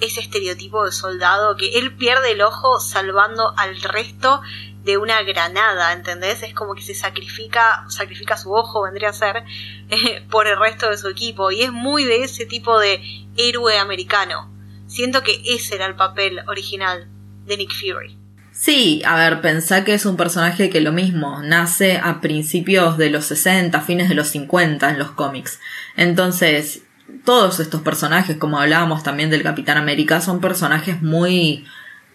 ese 0.00 0.20
estereotipo 0.20 0.84
de 0.84 0.92
soldado 0.92 1.56
que 1.56 1.76
él 1.80 1.96
pierde 1.96 2.30
el 2.30 2.40
ojo 2.40 2.78
salvando 2.78 3.52
al 3.56 3.82
resto 3.82 4.40
de 4.84 4.96
una 4.96 5.24
granada, 5.24 5.92
¿entendés? 5.92 6.44
Es 6.44 6.54
como 6.54 6.76
que 6.76 6.82
se 6.82 6.94
sacrifica, 6.94 7.84
sacrifica 7.88 8.36
su 8.36 8.52
ojo, 8.52 8.82
vendría 8.82 9.08
a 9.08 9.12
ser, 9.12 9.42
eh, 9.90 10.24
por 10.30 10.46
el 10.46 10.56
resto 10.56 10.88
de 10.88 10.98
su 10.98 11.08
equipo. 11.08 11.50
Y 11.50 11.62
es 11.62 11.72
muy 11.72 12.04
de 12.04 12.22
ese 12.22 12.46
tipo 12.46 12.78
de 12.78 13.02
héroe 13.36 13.76
americano. 13.76 14.54
Siento 14.86 15.24
que 15.24 15.42
ese 15.46 15.74
era 15.74 15.86
el 15.86 15.96
papel 15.96 16.42
original 16.46 17.08
de 17.44 17.56
Nick 17.56 17.72
Fury. 17.72 18.19
Sí, 18.60 19.00
a 19.06 19.16
ver, 19.16 19.40
pensá 19.40 19.84
que 19.84 19.94
es 19.94 20.04
un 20.04 20.18
personaje 20.18 20.68
que 20.68 20.82
lo 20.82 20.92
mismo, 20.92 21.40
nace 21.42 21.96
a 21.96 22.20
principios 22.20 22.98
de 22.98 23.08
los 23.08 23.24
60, 23.24 23.80
fines 23.80 24.10
de 24.10 24.14
los 24.14 24.28
50 24.28 24.90
en 24.90 24.98
los 24.98 25.12
cómics. 25.12 25.60
Entonces, 25.96 26.82
todos 27.24 27.58
estos 27.58 27.80
personajes, 27.80 28.36
como 28.36 28.58
hablábamos 28.58 29.02
también 29.02 29.30
del 29.30 29.42
Capitán 29.42 29.78
América, 29.78 30.20
son 30.20 30.42
personajes 30.42 31.00
muy 31.00 31.64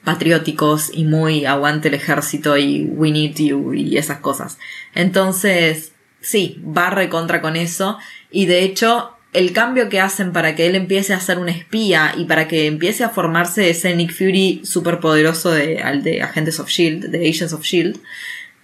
patrióticos 0.03 0.91
y 0.93 1.05
muy 1.05 1.45
aguante 1.47 1.87
el 1.87 1.95
ejército 1.95 2.55
y 2.57 2.83
we 2.91 3.09
need 3.09 3.37
you 3.37 3.73
y 3.73 3.97
esas 3.97 4.19
cosas. 4.19 4.59
Entonces, 4.93 5.93
sí, 6.21 6.61
va 6.63 6.91
recontra 6.91 7.41
con 7.41 7.55
eso 7.55 7.97
y 8.29 8.45
de 8.45 8.61
hecho 8.61 9.14
el 9.35 9.51
cambio 9.51 9.89
que 9.89 9.99
hacen 9.99 10.31
para 10.31 10.55
que 10.55 10.65
él 10.65 10.75
empiece 10.75 11.13
a 11.13 11.19
ser 11.19 11.39
un 11.39 11.49
espía 11.49 12.13
y 12.17 12.23
para 12.23 12.47
que 12.47 12.67
empiece 12.67 13.03
a 13.03 13.09
formarse 13.09 13.69
ese 13.69 13.93
Nick 13.93 14.13
Fury 14.13 14.61
superpoderoso 14.63 15.51
de, 15.51 15.83
de 16.01 16.21
Agentes 16.21 16.59
of 16.59 16.69
Shield, 16.69 17.07
de 17.07 17.29
Agents 17.29 17.51
of 17.51 17.61
Shield, 17.61 17.99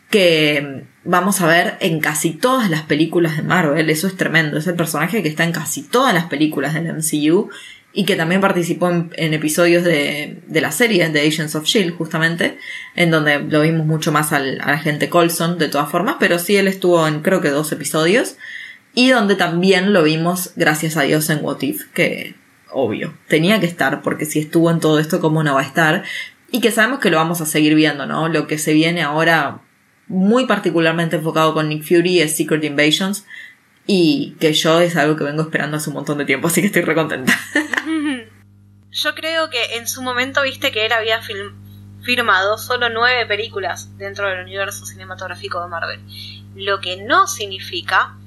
que 0.09 0.83
vamos 1.03 1.41
a 1.41 1.47
ver 1.47 1.75
en 1.81 1.99
casi 1.99 2.31
todas 2.31 2.69
las 2.69 2.83
películas 2.83 3.35
de 3.35 3.43
Marvel, 3.43 3.89
eso 3.89 4.07
es 4.07 4.15
tremendo, 4.15 4.57
es 4.57 4.67
el 4.67 4.75
personaje 4.75 5.21
que 5.21 5.29
está 5.29 5.43
en 5.43 5.51
casi 5.51 5.83
todas 5.83 6.13
las 6.13 6.25
películas 6.25 6.73
del 6.73 6.93
MCU 6.93 7.49
y 7.93 8.05
que 8.05 8.15
también 8.15 8.39
participó 8.39 8.89
en, 8.89 9.33
episodios 9.33 9.83
de, 9.83 10.37
de 10.47 10.61
la 10.61 10.71
serie 10.71 11.09
de 11.09 11.27
Agents 11.27 11.55
of 11.55 11.65
Shield, 11.65 11.97
justamente, 11.97 12.57
en 12.95 13.11
donde 13.11 13.39
lo 13.39 13.61
vimos 13.61 13.85
mucho 13.85 14.13
más 14.13 14.31
al, 14.31 14.61
al 14.61 14.75
agente 14.75 15.09
Colson, 15.09 15.57
de 15.57 15.67
todas 15.67 15.91
formas, 15.91 16.15
pero 16.17 16.39
sí 16.39 16.55
él 16.55 16.69
estuvo 16.69 17.05
en 17.05 17.21
creo 17.21 17.41
que 17.41 17.49
dos 17.49 17.73
episodios 17.73 18.37
y 18.93 19.09
donde 19.09 19.35
también 19.35 19.93
lo 19.93 20.03
vimos, 20.03 20.51
gracias 20.55 20.97
a 20.97 21.03
Dios, 21.03 21.29
en 21.29 21.43
What 21.43 21.61
If, 21.61 21.85
que 21.93 22.35
obvio, 22.71 23.13
tenía 23.27 23.59
que 23.59 23.65
estar, 23.65 24.01
porque 24.01 24.25
si 24.25 24.39
estuvo 24.39 24.71
en 24.71 24.79
todo 24.79 24.99
esto, 24.99 25.19
¿cómo 25.19 25.43
no 25.43 25.55
va 25.55 25.61
a 25.61 25.65
estar? 25.65 26.03
Y 26.51 26.61
que 26.61 26.71
sabemos 26.71 26.99
que 26.99 27.09
lo 27.09 27.17
vamos 27.17 27.41
a 27.41 27.45
seguir 27.45 27.75
viendo, 27.75 28.05
¿no? 28.05 28.27
Lo 28.27 28.47
que 28.47 28.57
se 28.57 28.73
viene 28.73 29.01
ahora, 29.01 29.61
muy 30.07 30.45
particularmente 30.45 31.17
enfocado 31.17 31.53
con 31.53 31.69
Nick 31.69 31.83
Fury, 31.83 32.21
es 32.21 32.35
Secret 32.35 32.63
Invasions, 32.63 33.25
y 33.87 34.35
que 34.39 34.53
yo 34.53 34.79
es 34.79 34.95
algo 34.95 35.15
que 35.15 35.23
vengo 35.23 35.41
esperando 35.41 35.77
hace 35.77 35.89
un 35.89 35.95
montón 35.95 36.17
de 36.17 36.25
tiempo, 36.25 36.47
así 36.49 36.61
que 36.61 36.67
estoy 36.67 36.81
recontenta. 36.81 37.37
yo 38.91 39.15
creo 39.15 39.49
que 39.49 39.77
en 39.77 39.87
su 39.87 40.01
momento 40.01 40.41
viste 40.43 40.71
que 40.71 40.85
él 40.85 40.91
había 40.91 41.21
firmado 42.03 42.57
solo 42.57 42.89
nueve 42.89 43.25
películas 43.25 43.97
dentro 43.97 44.27
del 44.27 44.41
universo 44.41 44.85
cinematográfico 44.85 45.61
de 45.61 45.69
Marvel, 45.69 46.01
lo 46.55 46.81
que 46.81 46.97
no 46.97 47.27
significa 47.27 48.17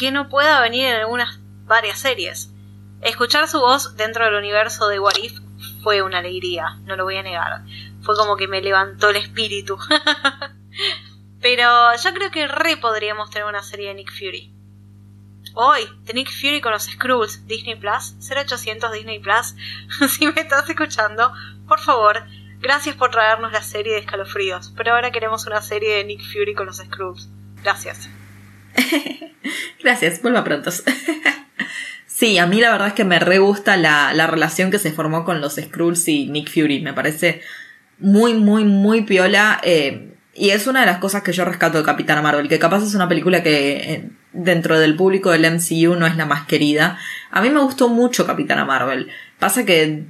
que 0.00 0.10
no 0.10 0.30
pueda 0.30 0.62
venir 0.62 0.86
en 0.86 0.94
algunas 0.94 1.40
varias 1.66 1.98
series. 1.98 2.50
Escuchar 3.02 3.46
su 3.48 3.60
voz 3.60 3.98
dentro 3.98 4.24
del 4.24 4.34
universo 4.34 4.88
de 4.88 4.98
What 4.98 5.18
If 5.22 5.38
fue 5.82 6.00
una 6.00 6.20
alegría, 6.20 6.78
no 6.84 6.96
lo 6.96 7.04
voy 7.04 7.18
a 7.18 7.22
negar. 7.22 7.64
Fue 8.00 8.16
como 8.16 8.38
que 8.38 8.48
me 8.48 8.62
levantó 8.62 9.10
el 9.10 9.16
espíritu. 9.16 9.76
Pero 11.42 11.94
yo 12.02 12.14
creo 12.14 12.30
que 12.30 12.48
re 12.48 12.78
podríamos 12.78 13.28
tener 13.28 13.46
una 13.46 13.62
serie 13.62 13.88
de 13.88 13.94
Nick 13.96 14.10
Fury. 14.10 14.50
Hoy, 15.52 15.82
de 16.04 16.14
Nick 16.14 16.30
Fury 16.30 16.62
con 16.62 16.72
los 16.72 16.84
Skrulls, 16.84 17.46
Disney 17.46 17.74
Plus, 17.74 18.14
0800 18.26 18.92
Disney 18.92 19.18
Plus. 19.18 19.54
si 20.08 20.26
me 20.28 20.40
estás 20.40 20.66
escuchando, 20.70 21.30
por 21.68 21.78
favor, 21.78 22.24
gracias 22.58 22.96
por 22.96 23.10
traernos 23.10 23.52
la 23.52 23.60
serie 23.60 23.92
de 23.92 23.98
escalofríos. 23.98 24.72
Pero 24.74 24.94
ahora 24.94 25.10
queremos 25.10 25.46
una 25.46 25.60
serie 25.60 25.96
de 25.96 26.04
Nick 26.04 26.22
Fury 26.22 26.54
con 26.54 26.64
los 26.64 26.78
Skrulls. 26.78 27.28
Gracias. 27.62 28.08
Gracias, 29.82 30.20
vuelva 30.22 30.44
pronto. 30.44 30.70
sí, 32.06 32.38
a 32.38 32.46
mí 32.46 32.60
la 32.60 32.70
verdad 32.70 32.88
es 32.88 32.94
que 32.94 33.04
me 33.04 33.18
re 33.18 33.38
gusta 33.38 33.76
la, 33.76 34.12
la 34.14 34.26
relación 34.26 34.70
que 34.70 34.78
se 34.78 34.92
formó 34.92 35.24
con 35.24 35.40
los 35.40 35.56
Skrulls 35.56 36.08
y 36.08 36.26
Nick 36.26 36.50
Fury. 36.50 36.80
Me 36.80 36.92
parece 36.92 37.42
muy, 37.98 38.34
muy, 38.34 38.64
muy 38.64 39.02
piola. 39.02 39.60
Eh, 39.62 40.10
y 40.34 40.50
es 40.50 40.66
una 40.66 40.80
de 40.80 40.86
las 40.86 40.98
cosas 40.98 41.22
que 41.22 41.32
yo 41.32 41.44
rescato 41.44 41.78
de 41.78 41.84
Capitana 41.84 42.22
Marvel, 42.22 42.48
que 42.48 42.58
capaz 42.58 42.82
es 42.82 42.94
una 42.94 43.08
película 43.08 43.42
que 43.42 43.72
eh, 43.76 44.10
dentro 44.32 44.78
del 44.78 44.96
público 44.96 45.30
del 45.30 45.44
MCU 45.44 45.96
no 45.96 46.06
es 46.06 46.16
la 46.16 46.26
más 46.26 46.46
querida. 46.46 46.98
A 47.30 47.42
mí 47.42 47.50
me 47.50 47.60
gustó 47.60 47.88
mucho 47.88 48.26
Capitana 48.26 48.64
Marvel. 48.64 49.08
Pasa 49.38 49.64
que, 49.64 50.04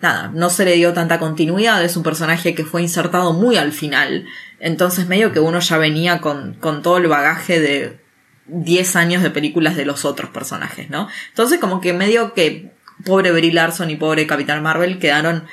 nada, 0.00 0.30
no 0.32 0.50
se 0.50 0.64
le 0.64 0.74
dio 0.74 0.92
tanta 0.92 1.18
continuidad, 1.18 1.84
es 1.84 1.96
un 1.96 2.02
personaje 2.02 2.54
que 2.54 2.64
fue 2.64 2.82
insertado 2.82 3.32
muy 3.32 3.56
al 3.56 3.72
final. 3.72 4.26
Entonces 4.60 5.08
medio 5.08 5.32
que 5.32 5.40
uno 5.40 5.58
ya 5.58 5.78
venía 5.78 6.20
con, 6.20 6.54
con 6.54 6.82
todo 6.82 6.98
el 6.98 7.08
bagaje 7.08 7.58
de 7.58 8.00
10 8.46 8.96
años 8.96 9.22
de 9.22 9.30
películas 9.30 9.76
de 9.76 9.84
los 9.84 10.04
otros 10.04 10.30
personajes, 10.30 10.90
¿no? 10.90 11.08
Entonces 11.30 11.58
como 11.58 11.80
que 11.80 11.92
medio 11.92 12.34
que 12.34 12.72
pobre 13.04 13.32
Brie 13.32 13.52
Larson 13.52 13.90
y 13.90 13.96
pobre 13.96 14.26
Capitán 14.26 14.62
Marvel 14.62 14.98
quedaron 14.98 15.44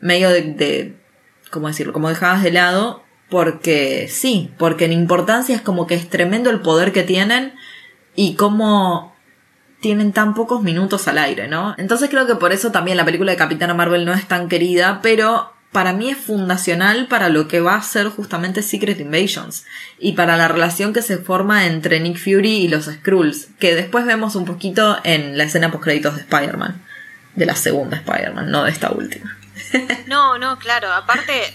medio 0.00 0.30
de, 0.30 0.42
de 0.42 0.96
¿cómo 1.50 1.68
decirlo? 1.68 1.92
Como 1.92 2.08
dejadas 2.08 2.42
de 2.42 2.52
lado 2.52 3.02
porque 3.30 4.08
sí, 4.08 4.52
porque 4.58 4.84
en 4.84 4.92
importancia 4.92 5.54
es 5.54 5.62
como 5.62 5.86
que 5.86 5.94
es 5.94 6.10
tremendo 6.10 6.50
el 6.50 6.60
poder 6.60 6.92
que 6.92 7.04
tienen 7.04 7.54
y 8.16 8.34
cómo 8.34 9.14
tienen 9.80 10.12
tan 10.12 10.34
pocos 10.34 10.62
minutos 10.62 11.08
al 11.08 11.16
aire, 11.16 11.48
¿no? 11.48 11.74
Entonces 11.78 12.10
creo 12.10 12.26
que 12.26 12.34
por 12.34 12.52
eso 12.52 12.70
también 12.70 12.96
la 12.96 13.04
película 13.04 13.32
de 13.32 13.38
Capitana 13.38 13.72
Marvel 13.72 14.04
no 14.04 14.12
es 14.12 14.26
tan 14.26 14.48
querida, 14.48 15.00
pero 15.02 15.49
para 15.72 15.92
mí 15.92 16.10
es 16.10 16.18
fundacional 16.18 17.06
para 17.06 17.28
lo 17.28 17.46
que 17.46 17.60
va 17.60 17.76
a 17.76 17.82
ser 17.82 18.08
justamente 18.08 18.62
Secret 18.62 18.98
Invasions 18.98 19.66
y 19.98 20.12
para 20.12 20.36
la 20.36 20.48
relación 20.48 20.92
que 20.92 21.02
se 21.02 21.18
forma 21.18 21.66
entre 21.66 22.00
Nick 22.00 22.18
Fury 22.18 22.64
y 22.64 22.68
los 22.68 22.86
Skrulls, 22.86 23.48
que 23.60 23.76
después 23.76 24.04
vemos 24.04 24.34
un 24.34 24.46
poquito 24.46 24.98
en 25.04 25.38
la 25.38 25.44
escena 25.44 25.70
post 25.70 25.84
créditos 25.84 26.16
de 26.16 26.22
Spider-Man, 26.22 26.82
de 27.36 27.46
la 27.46 27.54
segunda 27.54 27.98
Spider-Man, 27.98 28.50
no 28.50 28.64
de 28.64 28.70
esta 28.72 28.90
última. 28.90 29.36
no, 30.08 30.38
no, 30.38 30.58
claro, 30.58 30.92
aparte 30.92 31.54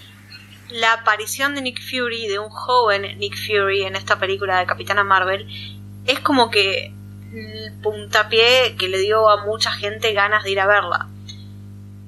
la 0.70 0.94
aparición 0.94 1.54
de 1.54 1.62
Nick 1.62 1.82
Fury, 1.82 2.28
de 2.28 2.40
un 2.40 2.50
joven 2.50 3.20
Nick 3.20 3.36
Fury 3.36 3.84
en 3.84 3.98
esta 3.98 4.18
película 4.18 4.60
de 4.60 4.66
Capitana 4.66 5.04
Marvel, 5.04 5.46
es 6.06 6.22
como 6.22 6.50
que 6.50 6.94
el 7.34 7.74
puntapié 7.84 8.78
que 8.78 8.88
le 8.88 9.00
dio 9.00 9.30
a 9.30 9.46
mucha 9.46 9.72
gente 9.72 10.14
ganas 10.14 10.46
de 10.46 10.52
ir 10.52 10.62
a 10.62 10.68
verla 10.68 11.10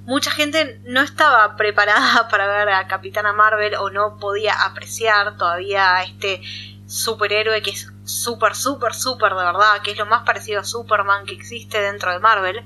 mucha 0.07 0.31
gente 0.31 0.79
no 0.85 1.01
estaba 1.01 1.55
preparada 1.57 2.27
para 2.31 2.47
ver 2.47 2.69
a 2.69 2.87
Capitana 2.87 3.33
Marvel 3.33 3.75
o 3.75 3.91
no 3.91 4.17
podía 4.17 4.53
apreciar 4.63 5.37
todavía 5.37 5.97
a 5.97 6.03
este 6.03 6.41
superhéroe 6.87 7.61
que 7.61 7.71
es 7.71 7.91
súper, 8.05 8.55
súper, 8.55 8.95
súper 8.95 9.33
de 9.33 9.43
verdad, 9.43 9.81
que 9.83 9.91
es 9.91 9.97
lo 9.97 10.05
más 10.05 10.23
parecido 10.23 10.61
a 10.61 10.63
Superman 10.63 11.25
que 11.25 11.33
existe 11.33 11.81
dentro 11.81 12.11
de 12.13 12.19
Marvel. 12.19 12.63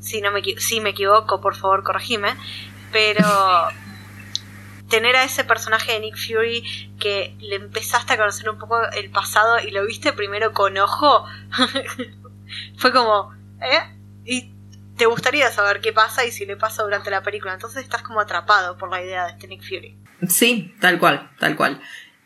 Si, 0.00 0.20
no 0.20 0.30
me, 0.30 0.42
si 0.58 0.80
me 0.80 0.90
equivoco, 0.90 1.40
por 1.40 1.56
favor, 1.56 1.82
corregime. 1.82 2.36
Pero 2.92 3.24
tener 4.90 5.16
a 5.16 5.24
ese 5.24 5.44
personaje 5.44 5.92
de 5.92 6.00
Nick 6.00 6.18
Fury 6.18 6.92
que 7.00 7.34
le 7.40 7.56
empezaste 7.56 8.12
a 8.12 8.18
conocer 8.18 8.50
un 8.50 8.58
poco 8.58 8.78
el 8.90 9.10
pasado 9.10 9.58
y 9.60 9.70
lo 9.70 9.86
viste 9.86 10.12
primero 10.12 10.52
con 10.52 10.76
ojo, 10.76 11.24
fue 12.76 12.92
como, 12.92 13.32
¿eh? 13.62 13.80
Y 14.26 14.52
te 14.96 15.06
gustaría 15.06 15.50
saber 15.50 15.80
qué 15.80 15.92
pasa 15.92 16.24
y 16.24 16.32
si 16.32 16.46
le 16.46 16.56
pasa 16.56 16.82
durante 16.82 17.10
la 17.10 17.22
película. 17.22 17.54
Entonces 17.54 17.82
estás 17.82 18.02
como 18.02 18.20
atrapado 18.20 18.76
por 18.76 18.90
la 18.90 19.02
idea 19.02 19.26
de 19.26 19.32
este 19.32 19.48
Fury. 19.58 19.96
Sí, 20.28 20.74
tal 20.80 20.98
cual, 20.98 21.30
tal 21.38 21.56
cual. 21.56 21.80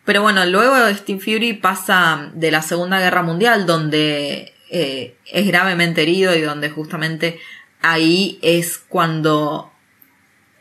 Pero 0.04 0.23
bueno, 0.23 0.44
luego 0.46 0.76
Steve 0.94 1.20
Fury 1.20 1.54
pasa 1.54 2.30
de 2.32 2.50
la 2.50 2.62
Segunda 2.62 3.00
Guerra 3.00 3.23
Mundial, 3.23 3.66
donde 3.66 4.54
eh, 4.70 5.16
es 5.26 5.46
gravemente 5.46 6.02
herido 6.02 6.35
y 6.35 6.40
donde 6.40 6.70
justamente 6.70 7.40
ahí 7.82 8.38
es 8.42 8.78
cuando 8.78 9.73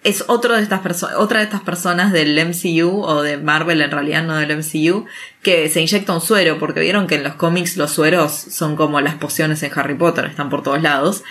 es 0.03 0.23
otro 0.27 0.55
de 0.55 0.61
estas 0.61 1.03
otra 1.17 1.39
de 1.39 1.45
estas 1.45 1.61
personas 1.61 2.11
del 2.11 2.37
MCU 2.45 3.01
o 3.01 3.23
de 3.23 3.37
Marvel 3.37 3.81
en 3.81 3.89
realidad 3.89 4.23
no 4.23 4.35
del 4.35 4.55
MCU 4.55 5.05
que 5.41 5.67
se 5.67 5.81
inyecta 5.81 6.13
un 6.13 6.21
suero 6.21 6.59
porque 6.59 6.79
vieron 6.79 7.07
que 7.07 7.15
en 7.15 7.23
los 7.23 7.33
cómics 7.33 7.75
los 7.75 7.91
sueros 7.91 8.31
son 8.31 8.75
como 8.75 9.01
las 9.01 9.15
pociones 9.15 9.63
en 9.63 9.71
Harry 9.75 9.95
Potter, 9.95 10.25
están 10.25 10.51
por 10.51 10.61
todos 10.61 10.81
lados 10.81 11.23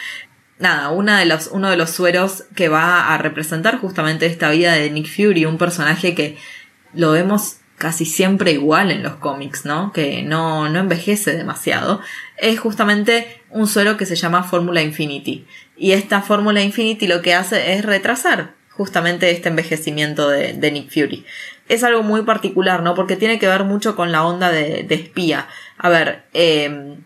nada, 0.59 0.91
una 0.91 1.19
de 1.19 1.27
los, 1.27 1.49
uno 1.49 1.71
de 1.71 1.77
los 1.77 1.91
sueros 1.91 2.45
que 2.55 2.69
va 2.69 3.13
a 3.13 3.19
representar 3.19 3.79
justamente 3.79 4.27
esta 4.27 4.51
vida 4.51 4.73
de 4.73 4.91
Nick 4.91 5.09
Fury, 5.09 5.45
un 5.45 5.59
personaje 5.59 6.15
que 6.15 6.37
lo 6.93 7.13
vemos 7.13 7.59
casi 7.77 8.05
siempre 8.05 8.53
igual 8.53 8.91
en 8.91 9.03
los 9.03 9.17
cómics, 9.17 9.65
¿no? 9.65 9.93
Que 9.93 10.23
no, 10.23 10.69
no 10.69 10.79
envejece 10.79 11.37
demasiado. 11.37 12.01
Es 12.37 12.61
justamente 12.61 13.43
un 13.51 13.67
suero 13.67 13.97
que 13.97 14.07
se 14.07 14.17
llama 14.17 14.45
Fórmula 14.45 14.81
Infinity. 14.81 15.47
Y 15.77 15.93
esta 15.93 16.23
Fórmula 16.23 16.63
Infinity 16.63 17.07
lo 17.07 17.21
que 17.21 17.35
hace 17.35 17.75
es 17.75 17.85
retrasar 17.85 18.55
justamente 18.71 19.31
este 19.31 19.49
envejecimiento 19.49 20.29
de, 20.29 20.71
Nick 20.71 20.91
Fury. 20.91 21.25
Es 21.69 21.85
algo 21.85 22.03
muy 22.03 22.23
particular, 22.23 22.83
¿no? 22.83 22.95
Porque 22.95 23.17
tiene 23.17 23.39
que 23.39 23.47
ver 23.47 23.65
mucho 23.65 23.97
con 23.97 24.13
la 24.13 24.25
onda 24.25 24.51
de, 24.51 24.83
de 24.83 24.95
espía. 24.95 25.49
A 25.79 25.89
ver, 25.89 26.25
eh, 26.33 26.97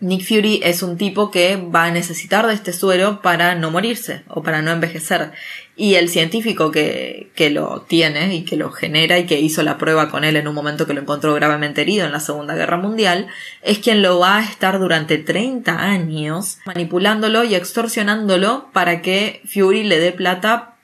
Nick 0.00 0.26
Fury 0.26 0.60
es 0.64 0.82
un 0.82 0.98
tipo 0.98 1.30
que 1.30 1.56
va 1.56 1.84
a 1.84 1.90
necesitar 1.90 2.46
de 2.46 2.54
este 2.54 2.72
suero 2.72 3.22
para 3.22 3.54
no 3.54 3.70
morirse 3.70 4.24
o 4.28 4.42
para 4.42 4.60
no 4.60 4.72
envejecer. 4.72 5.30
Y 5.76 5.94
el 5.94 6.08
científico 6.08 6.70
que, 6.70 7.30
que 7.34 7.50
lo 7.50 7.82
tiene 7.82 8.34
y 8.34 8.44
que 8.44 8.56
lo 8.56 8.70
genera 8.70 9.18
y 9.18 9.26
que 9.26 9.40
hizo 9.40 9.62
la 9.62 9.78
prueba 9.78 10.10
con 10.10 10.24
él 10.24 10.36
en 10.36 10.48
un 10.48 10.54
momento 10.54 10.86
que 10.86 10.94
lo 10.94 11.00
encontró 11.00 11.32
gravemente 11.34 11.82
herido 11.82 12.06
en 12.06 12.12
la 12.12 12.20
Segunda 12.20 12.54
Guerra 12.54 12.76
Mundial, 12.76 13.28
es 13.62 13.78
quien 13.78 14.02
lo 14.02 14.18
va 14.18 14.38
a 14.38 14.44
estar 14.44 14.78
durante 14.78 15.16
30 15.18 15.80
años 15.80 16.58
manipulándolo 16.66 17.44
y 17.44 17.54
extorsionándolo 17.54 18.70
para 18.72 19.00
que 19.00 19.42
Fury 19.46 19.84
le 19.84 20.00
dé 20.00 20.12
plata 20.12 20.74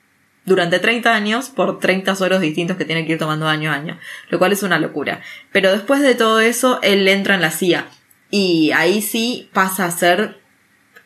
durante 0.45 0.79
30 0.79 1.13
años 1.13 1.49
por 1.49 1.79
30 1.79 2.15
sueros 2.15 2.41
distintos 2.41 2.77
que 2.77 2.85
tiene 2.85 3.05
que 3.05 3.13
ir 3.13 3.19
tomando 3.19 3.47
año 3.47 3.71
a 3.71 3.75
año, 3.75 3.99
lo 4.29 4.39
cual 4.39 4.53
es 4.53 4.63
una 4.63 4.79
locura. 4.79 5.21
Pero 5.51 5.71
después 5.71 6.01
de 6.01 6.15
todo 6.15 6.39
eso, 6.39 6.79
él 6.81 7.07
entra 7.07 7.35
en 7.35 7.41
la 7.41 7.51
CIA 7.51 7.87
y 8.31 8.71
ahí 8.71 9.01
sí 9.01 9.49
pasa 9.53 9.85
a 9.85 9.91
ser 9.91 10.41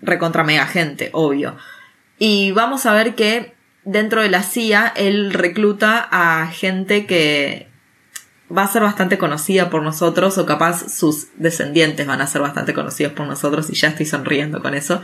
recontra 0.01 0.44
mega 0.44 0.67
gente, 0.67 1.10
obvio. 1.12 1.58
Y 2.20 2.51
vamos 2.51 2.86
a 2.86 2.94
ver 2.94 3.15
que 3.15 3.53
dentro 3.84 4.22
de 4.22 4.29
la 4.29 4.44
CIA 4.44 4.94
él 4.96 5.34
recluta 5.34 6.08
a 6.12 6.48
gente 6.48 7.05
que 7.05 7.67
va 8.56 8.64
a 8.64 8.68
ser 8.68 8.84
bastante 8.84 9.18
conocida 9.18 9.70
por 9.70 9.82
nosotros 9.82 10.38
o 10.38 10.46
capaz 10.46 10.92
sus 10.92 11.28
descendientes 11.38 12.06
van 12.06 12.22
a 12.22 12.28
ser 12.28 12.42
bastante 12.42 12.74
conocidos 12.74 13.14
por 13.14 13.25
nosotros 13.25 13.70
y 13.70 13.74
ya 13.74 13.90
estoy 13.90 14.06
sonriendo 14.06 14.62
con 14.62 14.75
eso. 14.75 15.02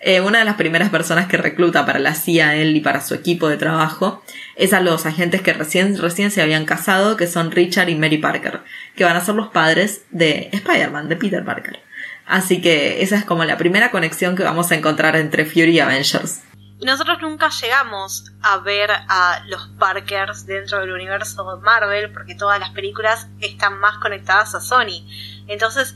Eh, 0.00 0.20
una 0.20 0.38
de 0.38 0.44
las 0.44 0.54
primeras 0.54 0.90
personas 0.90 1.26
que 1.26 1.36
recluta 1.36 1.84
para 1.86 1.98
la 1.98 2.14
CIA 2.14 2.56
él 2.56 2.76
y 2.76 2.80
para 2.80 3.00
su 3.00 3.14
equipo 3.14 3.48
de 3.48 3.56
trabajo 3.56 4.22
es 4.56 4.72
a 4.72 4.80
los 4.80 5.06
agentes 5.06 5.42
que 5.42 5.52
recién, 5.52 5.98
recién 5.98 6.30
se 6.30 6.42
habían 6.42 6.66
casado, 6.66 7.16
que 7.16 7.26
son 7.26 7.50
Richard 7.50 7.88
y 7.88 7.96
Mary 7.96 8.18
Parker, 8.18 8.60
que 8.94 9.04
van 9.04 9.16
a 9.16 9.24
ser 9.24 9.34
los 9.34 9.48
padres 9.48 10.02
de 10.10 10.48
Spider-Man, 10.52 11.08
de 11.08 11.16
Peter 11.16 11.44
Parker. 11.44 11.80
Así 12.26 12.60
que 12.60 13.02
esa 13.02 13.16
es 13.16 13.24
como 13.24 13.44
la 13.44 13.58
primera 13.58 13.90
conexión 13.90 14.36
que 14.36 14.44
vamos 14.44 14.70
a 14.70 14.76
encontrar 14.76 15.16
entre 15.16 15.44
Fury 15.44 15.72
y 15.72 15.80
Avengers. 15.80 16.40
Nosotros 16.80 17.18
nunca 17.22 17.50
llegamos 17.50 18.32
a 18.42 18.58
ver 18.58 18.90
a 18.90 19.42
los 19.46 19.68
Parkers 19.78 20.44
dentro 20.44 20.80
del 20.80 20.92
universo 20.92 21.56
de 21.56 21.62
Marvel 21.62 22.12
porque 22.12 22.34
todas 22.34 22.58
las 22.58 22.70
películas 22.70 23.28
están 23.40 23.78
más 23.78 23.98
conectadas 23.98 24.54
a 24.54 24.60
Sony. 24.60 25.06
Entonces, 25.46 25.94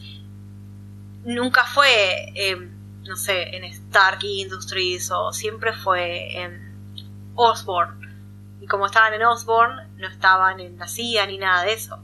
nunca 1.25 1.64
fue, 1.64 2.32
em, 2.35 2.70
no 3.04 3.16
sé, 3.16 3.56
en 3.56 3.64
Stark 3.64 4.23
Industries 4.23 5.11
o 5.11 5.32
siempre 5.32 5.73
fue 5.73 6.40
en 6.40 6.75
Osborn. 7.35 7.99
Y 8.61 8.66
como 8.66 8.87
estaban 8.87 9.14
en 9.14 9.25
Osborn, 9.25 9.80
no 9.97 10.08
estaban 10.08 10.61
en 10.61 10.78
la 10.78 10.88
CIA 10.88 11.26
ni 11.26 11.38
nada 11.38 11.64
de 11.64 11.73
eso. 11.73 11.99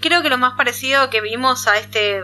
Creo 0.00 0.22
que 0.22 0.30
lo 0.30 0.38
más 0.38 0.54
parecido 0.54 1.10
que 1.10 1.20
vimos 1.20 1.66
a 1.66 1.78
este 1.78 2.22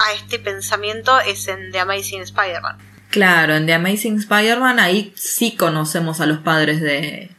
a 0.00 0.12
este 0.12 0.38
pensamiento 0.38 1.18
es 1.18 1.48
en 1.48 1.72
The 1.72 1.80
Amazing 1.80 2.22
Spider-Man. 2.22 2.87
Claro, 3.10 3.56
en 3.56 3.66
The 3.66 3.74
Amazing 3.74 4.18
Spider-Man 4.18 4.78
ahí 4.78 5.12
sí 5.16 5.56
conocemos 5.56 6.20
a 6.20 6.26
los 6.26 6.38
padres 6.38 6.80
de, 6.80 7.30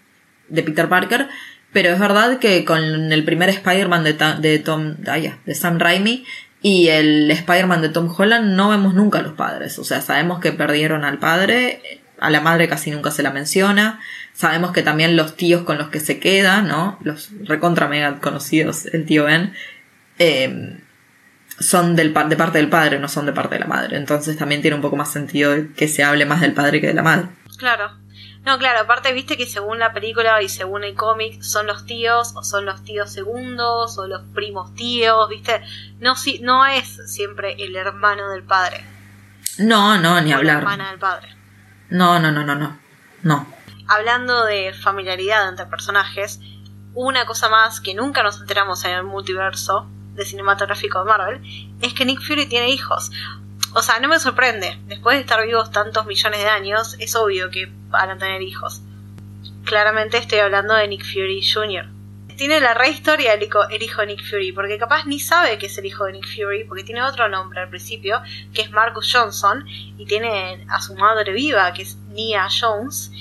de 0.47 0.63
Peter 0.63 0.89
Parker, 0.89 1.29
pero 1.71 1.89
es 1.89 1.99
verdad 1.99 2.39
que 2.39 2.65
con 2.65 3.11
el 3.11 3.23
primer 3.23 3.49
Spider-Man 3.49 4.03
de, 4.03 4.13
de 4.39 4.59
Tom, 4.59 4.95
de 4.97 5.55
Sam 5.55 5.77
Raimi 5.77 6.25
y 6.61 6.87
el 6.87 7.29
Spider-Man 7.29 7.81
de 7.81 7.89
Tom 7.89 8.13
Holland 8.15 8.55
no 8.55 8.69
vemos 8.69 8.95
nunca 8.95 9.19
a 9.19 9.21
los 9.21 9.33
padres. 9.33 9.77
O 9.77 9.83
sea, 9.83 10.01
sabemos 10.01 10.39
que 10.39 10.51
perdieron 10.51 11.05
al 11.05 11.19
padre, 11.19 11.81
a 12.19 12.31
la 12.31 12.41
madre 12.41 12.67
casi 12.67 12.89
nunca 12.89 13.11
se 13.11 13.21
la 13.21 13.31
menciona. 13.31 13.99
Sabemos 14.33 14.71
que 14.71 14.81
también 14.81 15.15
los 15.15 15.35
tíos 15.35 15.63
con 15.63 15.77
los 15.77 15.89
que 15.89 15.99
se 15.99 16.19
queda, 16.19 16.61
¿no? 16.61 16.97
Los 17.03 17.29
recontra 17.43 17.87
mega 17.87 18.19
conocidos, 18.19 18.87
el 18.87 19.05
tío 19.05 19.25
Ben, 19.25 19.53
eh, 20.17 20.79
son 21.59 21.95
del, 21.95 22.13
de 22.13 22.35
parte 22.35 22.57
del 22.57 22.69
padre, 22.69 22.99
no 22.99 23.07
son 23.07 23.25
de 23.25 23.33
parte 23.33 23.55
de 23.55 23.61
la 23.61 23.67
madre. 23.67 23.97
Entonces 23.97 24.37
también 24.37 24.61
tiene 24.61 24.75
un 24.75 24.81
poco 24.81 24.95
más 24.95 25.11
sentido 25.11 25.53
que 25.75 25.87
se 25.87 26.03
hable 26.03 26.25
más 26.25 26.41
del 26.41 26.53
padre 26.53 26.81
que 26.81 26.87
de 26.87 26.93
la 26.93 27.03
madre. 27.03 27.29
Claro. 27.57 27.91
No, 28.45 28.57
claro, 28.57 28.79
aparte 28.79 29.11
viste 29.11 29.35
que 29.35 29.45
según 29.45 29.79
la 29.79 29.93
película 29.93 30.41
y 30.41 30.47
según 30.47 30.85
el 30.85 30.95
cómic 30.95 31.41
son 31.41 31.67
los 31.67 31.85
tíos 31.85 32.33
o 32.35 32.43
son 32.43 32.65
los 32.65 32.83
tíos 32.83 33.11
segundos 33.11 33.97
o 33.97 34.07
los 34.07 34.23
primos 34.33 34.73
tíos, 34.75 35.27
viste. 35.29 35.61
No, 35.99 36.15
si, 36.15 36.39
no 36.39 36.65
es 36.65 36.99
siempre 37.07 37.55
el 37.59 37.75
hermano 37.75 38.29
del 38.29 38.43
padre. 38.43 38.85
No, 39.57 39.97
no, 39.97 40.21
ni 40.21 40.31
hablar. 40.31 40.55
La 40.55 40.59
hermana 40.61 40.89
del 40.91 40.99
padre. 40.99 41.35
No, 41.89 42.19
no, 42.19 42.31
no, 42.31 42.45
no, 42.45 42.55
no. 42.55 42.79
No. 43.23 43.45
Hablando 43.87 44.45
de 44.45 44.73
familiaridad 44.73 45.49
entre 45.49 45.65
personajes, 45.65 46.39
una 46.93 47.25
cosa 47.25 47.49
más 47.49 47.81
que 47.81 47.93
nunca 47.93 48.23
nos 48.23 48.39
enteramos 48.39 48.85
en 48.85 48.91
el 48.91 49.03
multiverso 49.03 49.89
de 50.19 50.25
cinematográfico 50.25 50.99
de 50.99 51.05
Marvel, 51.05 51.41
es 51.81 51.93
que 51.93 52.05
Nick 52.05 52.21
Fury 52.21 52.45
tiene 52.45 52.69
hijos. 52.69 53.09
O 53.73 53.81
sea, 53.81 53.99
no 53.99 54.07
me 54.07 54.19
sorprende. 54.19 54.77
Después 54.87 55.15
de 55.15 55.21
estar 55.21 55.45
vivos 55.45 55.71
tantos 55.71 56.05
millones 56.05 56.39
de 56.39 56.49
años, 56.49 56.95
es 56.99 57.15
obvio 57.15 57.49
que 57.49 57.71
van 57.89 58.09
a 58.09 58.17
tener 58.17 58.41
hijos. 58.41 58.81
Claramente 59.63 60.17
estoy 60.17 60.39
hablando 60.39 60.73
de 60.73 60.87
Nick 60.87 61.03
Fury 61.03 61.41
Jr. 61.41 61.85
Tiene 62.35 62.61
la 62.61 62.73
re 62.73 62.89
historia 62.89 63.33
el 63.33 63.43
hijo, 63.43 63.67
el 63.69 63.81
hijo 63.81 64.01
de 64.01 64.07
Nick 64.07 64.23
Fury, 64.23 64.53
porque 64.53 64.77
capaz 64.77 65.05
ni 65.05 65.19
sabe 65.19 65.57
que 65.57 65.65
es 65.65 65.77
el 65.77 65.85
hijo 65.85 66.05
de 66.05 66.13
Nick 66.13 66.25
Fury, 66.25 66.63
porque 66.63 66.83
tiene 66.83 67.03
otro 67.03 67.27
nombre 67.27 67.59
al 67.59 67.69
principio, 67.69 68.21
que 68.53 68.61
es 68.61 68.71
Marcus 68.71 69.11
Johnson, 69.13 69.65
y 69.97 70.05
tiene 70.05 70.65
a 70.69 70.81
su 70.81 70.95
madre 70.95 71.33
viva, 71.33 71.73
que 71.73 71.81
es 71.81 71.97
Nia 72.07 72.47
Jones, 72.49 73.11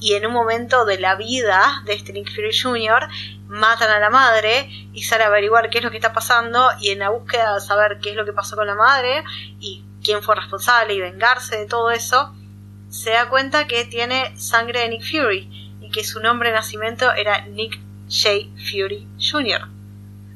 y 0.00 0.14
en 0.14 0.26
un 0.26 0.32
momento 0.32 0.84
de 0.84 0.98
la 0.98 1.16
vida 1.16 1.82
de 1.84 1.96
Nick 2.12 2.34
Fury 2.34 2.56
Jr. 2.56 3.08
matan 3.48 3.90
a 3.90 3.98
la 3.98 4.10
madre 4.10 4.68
y 4.92 5.02
sale 5.02 5.24
a 5.24 5.28
averiguar 5.28 5.70
qué 5.70 5.78
es 5.78 5.84
lo 5.84 5.90
que 5.90 5.96
está 5.96 6.12
pasando 6.12 6.68
y 6.80 6.90
en 6.90 7.00
la 7.00 7.10
búsqueda 7.10 7.54
de 7.54 7.60
saber 7.60 7.98
qué 8.02 8.10
es 8.10 8.16
lo 8.16 8.24
que 8.24 8.32
pasó 8.32 8.56
con 8.56 8.66
la 8.66 8.74
madre 8.74 9.24
y 9.58 9.84
quién 10.04 10.22
fue 10.22 10.36
responsable 10.36 10.94
y 10.94 11.00
vengarse 11.00 11.56
de 11.56 11.66
todo 11.66 11.90
eso, 11.90 12.34
se 12.88 13.10
da 13.10 13.28
cuenta 13.28 13.66
que 13.66 13.84
tiene 13.84 14.36
sangre 14.36 14.80
de 14.80 14.90
Nick 14.90 15.02
Fury 15.02 15.74
y 15.80 15.90
que 15.90 16.04
su 16.04 16.20
nombre 16.20 16.50
de 16.50 16.56
nacimiento 16.56 17.12
era 17.12 17.46
Nick 17.46 17.78
J. 18.08 18.50
Fury 18.70 19.06
Jr. 19.18 19.68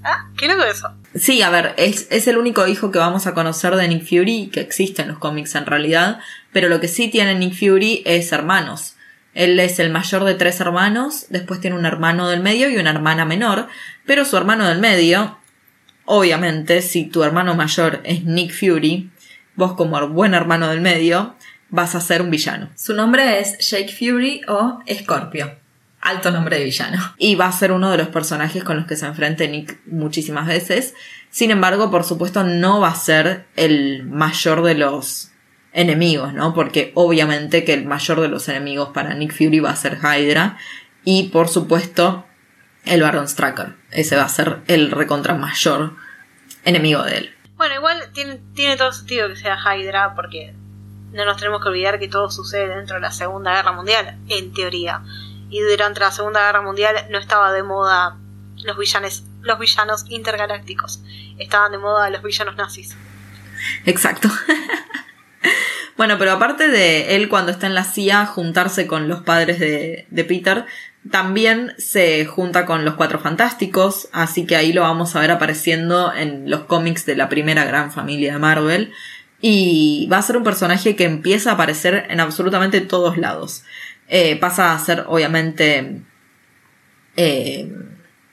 ¿Ah? 0.02 0.30
¿Qué 0.36 0.48
loco 0.48 0.64
eso? 0.64 0.90
Sí, 1.14 1.42
a 1.42 1.50
ver, 1.50 1.74
es, 1.76 2.06
es 2.10 2.26
el 2.26 2.38
único 2.38 2.66
hijo 2.66 2.90
que 2.90 2.98
vamos 2.98 3.26
a 3.26 3.34
conocer 3.34 3.76
de 3.76 3.88
Nick 3.88 4.04
Fury 4.04 4.50
que 4.52 4.60
existe 4.60 5.02
en 5.02 5.08
los 5.08 5.18
cómics 5.18 5.54
en 5.54 5.66
realidad, 5.66 6.20
pero 6.52 6.68
lo 6.68 6.80
que 6.80 6.88
sí 6.88 7.08
tiene 7.08 7.34
Nick 7.34 7.54
Fury 7.54 8.02
es 8.06 8.32
hermanos. 8.32 8.94
Él 9.34 9.58
es 9.60 9.78
el 9.78 9.90
mayor 9.90 10.24
de 10.24 10.34
tres 10.34 10.60
hermanos, 10.60 11.26
después 11.28 11.60
tiene 11.60 11.76
un 11.76 11.86
hermano 11.86 12.28
del 12.28 12.40
medio 12.40 12.68
y 12.68 12.76
una 12.76 12.90
hermana 12.90 13.24
menor, 13.24 13.68
pero 14.06 14.24
su 14.24 14.36
hermano 14.36 14.66
del 14.66 14.78
medio, 14.78 15.38
obviamente, 16.04 16.82
si 16.82 17.04
tu 17.04 17.22
hermano 17.22 17.54
mayor 17.54 18.00
es 18.04 18.24
Nick 18.24 18.52
Fury, 18.52 19.10
vos 19.54 19.74
como 19.74 20.08
buen 20.08 20.34
hermano 20.34 20.68
del 20.68 20.80
medio, 20.80 21.36
vas 21.68 21.94
a 21.94 22.00
ser 22.00 22.22
un 22.22 22.30
villano. 22.30 22.70
Su 22.74 22.94
nombre 22.94 23.40
es 23.40 23.58
Jake 23.70 23.92
Fury 23.92 24.42
o 24.48 24.80
Scorpio. 24.92 25.58
Alto 26.00 26.30
nombre 26.30 26.58
de 26.58 26.64
villano. 26.64 27.14
Y 27.18 27.34
va 27.34 27.46
a 27.46 27.52
ser 27.52 27.72
uno 27.72 27.90
de 27.90 27.98
los 27.98 28.08
personajes 28.08 28.64
con 28.64 28.78
los 28.78 28.86
que 28.86 28.96
se 28.96 29.06
enfrente 29.06 29.48
Nick 29.48 29.80
muchísimas 29.86 30.46
veces. 30.46 30.94
Sin 31.30 31.50
embargo, 31.50 31.90
por 31.90 32.04
supuesto, 32.04 32.42
no 32.42 32.80
va 32.80 32.88
a 32.88 32.94
ser 32.94 33.44
el 33.54 34.04
mayor 34.04 34.62
de 34.62 34.74
los 34.76 35.30
enemigos, 35.72 36.32
¿no? 36.32 36.54
Porque 36.54 36.92
obviamente 36.94 37.64
que 37.64 37.74
el 37.74 37.86
mayor 37.86 38.20
de 38.20 38.28
los 38.28 38.48
enemigos 38.48 38.90
para 38.90 39.14
Nick 39.14 39.32
Fury 39.32 39.60
va 39.60 39.70
a 39.70 39.76
ser 39.76 39.98
Hydra 39.98 40.58
y 41.04 41.28
por 41.28 41.48
supuesto 41.48 42.26
el 42.84 43.02
Baron 43.02 43.28
Strucker. 43.28 43.76
Ese 43.90 44.16
va 44.16 44.24
a 44.24 44.28
ser 44.28 44.60
el 44.66 44.90
recontra 44.90 45.34
mayor 45.34 45.94
enemigo 46.64 47.02
de 47.02 47.18
él. 47.18 47.34
Bueno, 47.56 47.74
igual 47.74 48.10
tiene, 48.12 48.40
tiene 48.54 48.76
todo 48.76 48.92
sentido 48.92 49.28
que 49.28 49.36
sea 49.36 49.58
Hydra 49.58 50.14
porque 50.14 50.54
no 51.12 51.24
nos 51.24 51.36
tenemos 51.36 51.62
que 51.62 51.68
olvidar 51.68 51.98
que 51.98 52.08
todo 52.08 52.30
sucede 52.30 52.74
dentro 52.74 52.96
de 52.96 53.02
la 53.02 53.12
Segunda 53.12 53.54
Guerra 53.54 53.72
Mundial, 53.72 54.18
en 54.28 54.52
teoría. 54.52 55.02
Y 55.50 55.60
durante 55.60 56.00
la 56.00 56.10
Segunda 56.10 56.46
Guerra 56.46 56.62
Mundial 56.62 57.06
no 57.10 57.18
estaba 57.18 57.52
de 57.52 57.62
moda 57.62 58.16
los 58.64 58.78
villanes, 58.78 59.24
los 59.42 59.58
villanos 59.58 60.04
intergalácticos. 60.08 61.02
Estaban 61.38 61.72
de 61.72 61.78
moda 61.78 62.10
los 62.10 62.22
villanos 62.22 62.56
nazis. 62.56 62.96
Exacto. 63.84 64.28
Bueno, 65.96 66.16
pero 66.18 66.32
aparte 66.32 66.68
de 66.68 67.14
él 67.16 67.28
cuando 67.28 67.52
está 67.52 67.66
en 67.66 67.74
la 67.74 67.84
CIA 67.84 68.24
juntarse 68.24 68.86
con 68.86 69.06
los 69.06 69.20
padres 69.20 69.60
de, 69.60 70.24
Peter, 70.26 70.64
también 71.10 71.74
se 71.76 72.24
junta 72.24 72.64
con 72.64 72.86
los 72.86 72.94
Cuatro 72.94 73.18
Fantásticos, 73.18 74.08
así 74.10 74.46
que 74.46 74.56
ahí 74.56 74.72
lo 74.72 74.80
vamos 74.80 75.14
a 75.14 75.20
ver 75.20 75.30
apareciendo 75.30 76.10
en 76.14 76.48
los 76.48 76.60
cómics 76.60 77.04
de 77.04 77.16
la 77.16 77.28
primera 77.28 77.66
gran 77.66 77.92
familia 77.92 78.32
de 78.32 78.38
Marvel. 78.38 78.92
Y 79.42 80.08
va 80.10 80.16
a 80.16 80.22
ser 80.22 80.38
un 80.38 80.42
personaje 80.42 80.96
que 80.96 81.04
empieza 81.04 81.50
a 81.50 81.54
aparecer 81.54 82.06
en 82.08 82.20
absolutamente 82.20 82.80
todos 82.80 83.18
lados. 83.18 83.64
Eh, 84.08 84.36
pasa 84.36 84.72
a 84.72 84.78
ser, 84.78 85.04
obviamente, 85.06 86.00
eh, 87.16 87.70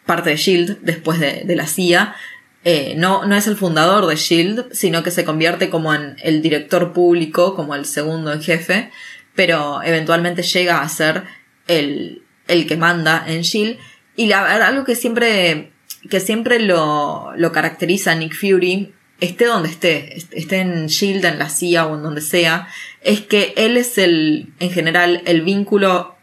parte 0.06 0.30
de 0.30 0.38
Shield 0.38 0.78
después 0.84 1.20
de, 1.20 1.44
de 1.44 1.56
la 1.58 1.68
CIA, 1.68 2.16
eh, 2.64 2.96
no, 2.98 3.26
no 3.26 3.36
es 3.36 3.48
el 3.48 3.56
fundador 3.56 4.08
de 4.08 4.16
Shield, 4.16 4.72
sino 4.74 5.04
que 5.04 5.12
se 5.12 5.24
convierte 5.24 5.70
como 5.70 5.94
en 5.94 6.16
el 6.22 6.42
director 6.42 6.94
público, 6.94 7.56
como 7.56 7.76
el 7.76 7.86
segundo 7.86 8.34
en 8.34 8.42
jefe, 8.42 8.92
pero 9.36 9.82
eventualmente 9.84 10.42
llega 10.42 10.82
a 10.82 10.90
ser 10.90 11.24
el, 11.68 12.24
el 12.48 12.68
que 12.68 12.78
manda 12.78 13.24
en 13.28 13.42
Shield. 13.42 13.78
Y 14.16 14.28
la 14.28 14.44
verdad, 14.44 14.64
algo 14.64 14.84
que 14.84 14.96
siempre, 14.96 15.72
que 16.10 16.20
siempre 16.20 16.60
lo, 16.60 17.32
lo 17.38 17.52
caracteriza 17.52 18.16
Nick 18.16 18.36
Fury, 18.36 18.94
esté 19.20 19.46
donde 19.46 19.70
esté, 19.70 20.18
esté 20.32 20.60
en 20.60 20.88
Shield, 20.88 21.26
en 21.26 21.40
la 21.40 21.50
CIA 21.50 21.86
o 21.86 21.96
en 21.96 22.04
donde 22.04 22.22
sea, 22.22 22.68
es 23.02 23.22
que 23.22 23.54
él 23.58 23.78
es 23.78 23.98
el, 23.98 24.54
en 24.60 24.72
general, 24.72 25.22
el 25.26 25.42
vínculo 25.42 26.16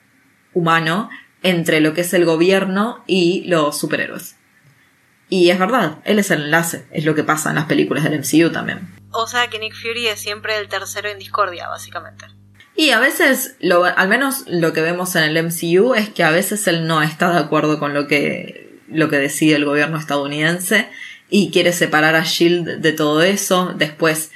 humano 0.53 1.11
entre 1.43 1.81
lo 1.81 1.95
que 1.95 2.03
es 2.03 2.15
el 2.15 2.25
gobierno 2.25 3.05
y 3.07 3.45
los 3.47 3.79
superhéroes. 3.79 4.34
Y 5.29 5.51
es 5.51 5.59
verdad, 5.59 5.99
él 6.05 6.19
es 6.19 6.31
el 6.31 6.43
enlace, 6.43 6.87
es 6.91 7.05
lo 7.05 7.15
que 7.15 7.25
pasa 7.25 7.51
en 7.51 7.57
las 7.57 7.65
películas 7.65 8.05
del 8.05 8.19
MCU 8.19 8.51
también. 8.51 8.89
O 9.11 9.27
sea 9.27 9.49
que 9.49 9.59
Nick 9.59 9.75
Fury 9.75 10.09
es 10.09 10.21
siempre 10.21 10.59
el 10.59 10.69
tercero 10.69 11.09
en 11.09 11.19
discordia, 11.19 11.69
básicamente. 11.69 12.27
Y 12.77 12.91
a 12.91 12.99
veces, 12.99 13.57
lo, 13.61 13.85
al 13.85 14.09
menos 14.09 14.45
lo 14.49 14.73
que 14.73 14.83
vemos 14.83 15.15
en 15.17 15.25
el 15.25 15.45
MCU 15.45 15.95
es 15.95 16.09
que 16.09 16.25
a 16.25 16.31
veces 16.31 16.67
él 16.67 16.87
no 16.87 17.03
está 17.03 17.33
de 17.33 17.39
acuerdo 17.39 17.79
con 17.79 17.95
lo 17.95 18.07
que, 18.09 18.81
lo 18.89 19.09
que 19.09 19.19
decide 19.19 19.57
el 19.57 19.65
gobierno 19.65 19.99
estadounidense 19.99 20.89
y 21.31 21.51
quiere 21.51 21.73
separar 21.73 22.17
a 22.17 22.25
Shield 22.25 22.81
de 22.81 22.93
todo 22.93 23.23
eso. 23.23 23.73
Después 23.77 24.31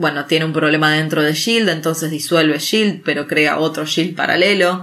bueno, 0.00 0.24
tiene 0.24 0.46
un 0.46 0.54
problema 0.54 0.90
dentro 0.90 1.22
de 1.22 1.34
Shield, 1.34 1.68
entonces 1.68 2.10
disuelve 2.10 2.58
Shield, 2.58 3.02
pero 3.04 3.26
crea 3.26 3.58
otro 3.58 3.84
Shield 3.84 4.16
paralelo. 4.16 4.82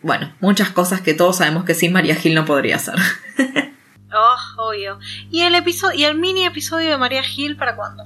Bueno, 0.00 0.34
muchas 0.40 0.70
cosas 0.70 1.02
que 1.02 1.12
todos 1.12 1.36
sabemos 1.36 1.66
que 1.66 1.74
sin 1.74 1.92
María 1.92 2.16
Hill 2.20 2.34
no 2.34 2.46
podría 2.46 2.76
hacer. 2.76 2.94
oh, 4.14 4.68
obvio. 4.68 4.98
¿Y 5.30 5.42
el 5.42 5.54
episodio 5.54 5.98
y 5.98 6.04
el 6.04 6.16
mini 6.16 6.44
episodio 6.44 6.90
de 6.90 6.98
María 6.98 7.22
Hill 7.24 7.56
para 7.56 7.76
cuándo? 7.76 8.04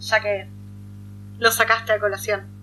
Ya 0.00 0.20
que 0.20 0.48
lo 1.38 1.50
sacaste 1.50 1.92
a 1.92 2.00
colación. 2.00 2.54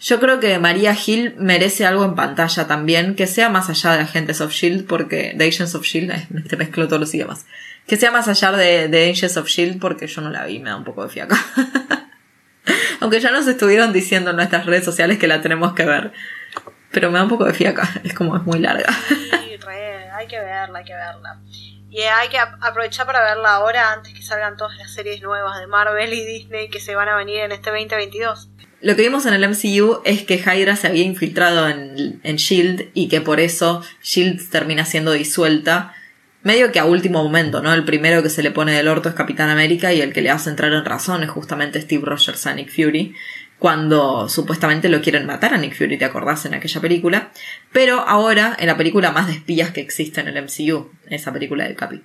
Yo 0.00 0.20
creo 0.20 0.38
que 0.38 0.58
María 0.58 0.94
Hill 0.94 1.34
merece 1.38 1.86
algo 1.86 2.04
en 2.04 2.14
pantalla 2.14 2.66
también, 2.66 3.14
que 3.14 3.26
sea 3.26 3.48
más 3.48 3.70
allá 3.70 3.92
de 3.92 4.02
Agentes 4.02 4.40
of 4.40 4.52
Shield, 4.52 4.86
porque. 4.86 5.32
de 5.34 5.48
Agents 5.48 5.74
of 5.74 5.84
Shield, 5.84 6.10
eh, 6.10 6.26
te 6.48 6.56
mezclo 6.56 6.86
todos 6.88 7.00
los 7.00 7.14
idiomas. 7.14 7.46
Que 7.86 7.96
sea 7.96 8.10
más 8.10 8.28
allá 8.28 8.52
de, 8.52 8.88
de 8.88 9.10
Agents 9.10 9.36
of 9.36 9.48
Shield, 9.48 9.80
porque 9.80 10.06
yo 10.06 10.20
no 10.20 10.30
la 10.30 10.44
vi, 10.44 10.58
me 10.58 10.70
da 10.70 10.76
un 10.76 10.84
poco 10.84 11.04
de 11.04 11.10
fiaca. 11.10 11.36
Aunque 13.00 13.20
ya 13.20 13.30
nos 13.30 13.46
estuvieron 13.46 13.92
diciendo 13.92 14.30
en 14.30 14.36
nuestras 14.36 14.66
redes 14.66 14.84
sociales 14.84 15.18
que 15.18 15.26
la 15.26 15.40
tenemos 15.40 15.74
que 15.74 15.84
ver. 15.84 16.12
Pero 16.90 17.10
me 17.10 17.18
da 17.18 17.24
un 17.24 17.30
poco 17.30 17.44
de 17.44 17.54
fiaca, 17.54 17.88
es 18.04 18.14
como 18.14 18.36
es 18.36 18.42
muy 18.44 18.58
larga. 18.58 18.92
Sí, 19.08 19.56
re, 19.56 20.10
hay 20.10 20.26
que 20.26 20.38
verla, 20.38 20.78
hay 20.78 20.84
que 20.84 20.94
verla. 20.94 21.40
Y 21.94 22.00
hay 22.00 22.28
que 22.28 22.38
aprovechar 22.38 23.06
para 23.06 23.22
verla 23.22 23.54
ahora 23.54 23.92
antes 23.92 24.12
que 24.12 24.22
salgan 24.22 24.56
todas 24.56 24.76
las 24.78 24.92
series 24.92 25.22
nuevas 25.22 25.60
de 25.60 25.68
Marvel 25.68 26.12
y 26.12 26.24
Disney 26.24 26.68
que 26.68 26.80
se 26.80 26.96
van 26.96 27.08
a 27.08 27.14
venir 27.14 27.38
en 27.38 27.52
este 27.52 27.70
2022. 27.70 28.48
Lo 28.80 28.96
que 28.96 29.02
vimos 29.02 29.26
en 29.26 29.34
el 29.34 29.48
MCU 29.48 30.00
es 30.04 30.24
que 30.24 30.34
Hydra 30.34 30.74
se 30.74 30.88
había 30.88 31.04
infiltrado 31.04 31.68
en, 31.68 32.20
en 32.24 32.34
Shield 32.34 32.88
y 32.94 33.06
que 33.06 33.20
por 33.20 33.38
eso 33.38 33.80
Shield 34.02 34.50
termina 34.50 34.84
siendo 34.84 35.12
disuelta. 35.12 35.94
Medio 36.42 36.72
que 36.72 36.80
a 36.80 36.84
último 36.84 37.22
momento, 37.22 37.62
¿no? 37.62 37.72
El 37.72 37.84
primero 37.84 38.24
que 38.24 38.28
se 38.28 38.42
le 38.42 38.50
pone 38.50 38.72
del 38.72 38.88
orto 38.88 39.08
es 39.08 39.14
Capitán 39.14 39.48
América 39.48 39.92
y 39.92 40.00
el 40.00 40.12
que 40.12 40.20
le 40.20 40.30
hace 40.30 40.50
entrar 40.50 40.72
en 40.72 40.84
razón 40.84 41.22
es 41.22 41.30
justamente 41.30 41.80
Steve 41.80 42.02
Rogers 42.04 42.44
a 42.48 42.54
Nick 42.54 42.70
Fury 42.70 43.14
cuando 43.58 44.28
supuestamente 44.28 44.88
lo 44.88 45.00
quieren 45.00 45.26
matar 45.26 45.54
a 45.54 45.58
Nick 45.58 45.76
Fury, 45.76 45.96
¿te 45.96 46.04
acordás 46.04 46.44
en 46.44 46.54
aquella 46.54 46.80
película? 46.80 47.30
Pero 47.72 48.00
ahora, 48.00 48.56
en 48.58 48.66
la 48.66 48.76
película 48.76 49.12
más 49.12 49.26
de 49.26 49.34
espías 49.34 49.70
que 49.70 49.80
existe 49.80 50.20
en 50.20 50.28
el 50.28 50.42
MCU, 50.42 50.90
esa 51.08 51.32
película 51.32 51.64
del 51.64 51.76
Capi. 51.76 52.02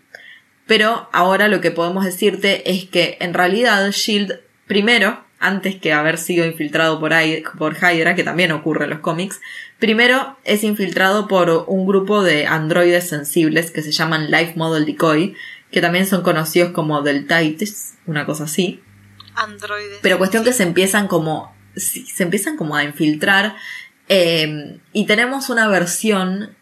Pero 0.67 1.09
ahora 1.11 1.47
lo 1.47 1.61
que 1.61 1.71
podemos 1.71 2.05
decirte 2.05 2.69
es 2.69 2.85
que 2.85 3.17
en 3.19 3.33
realidad 3.33 3.89
Shield, 3.91 4.39
primero, 4.67 5.23
antes 5.39 5.75
que 5.75 5.93
haber 5.93 6.17
sido 6.17 6.45
infiltrado 6.45 6.99
por, 6.99 7.11
por 7.57 7.75
Hydra, 7.75 8.13
que 8.13 8.23
también 8.23 8.51
ocurre 8.51 8.83
en 8.83 8.91
los 8.91 8.99
cómics, 8.99 9.41
primero 9.79 10.37
es 10.43 10.63
infiltrado 10.63 11.27
por 11.27 11.65
un 11.67 11.87
grupo 11.87 12.21
de 12.21 12.45
androides 12.45 13.09
sensibles 13.09 13.71
que 13.71 13.81
se 13.81 13.91
llaman 13.91 14.29
Life 14.29 14.53
Model 14.57 14.85
Decoy, 14.85 15.35
que 15.71 15.81
también 15.81 16.05
son 16.05 16.21
conocidos 16.21 16.71
como 16.71 17.01
Deltaites, 17.01 17.95
una 18.05 18.25
cosa 18.25 18.43
así, 18.43 18.81
Pero 20.01 20.17
cuestión 20.17 20.43
que 20.43 20.53
se 20.53 20.63
empiezan 20.63 21.07
como, 21.07 21.55
se 21.75 22.23
empiezan 22.23 22.57
como 22.57 22.75
a 22.75 22.83
infiltrar 22.83 23.55
eh, 24.09 24.79
y 24.91 25.05
tenemos 25.05 25.49
una 25.49 25.67
versión 25.67 26.55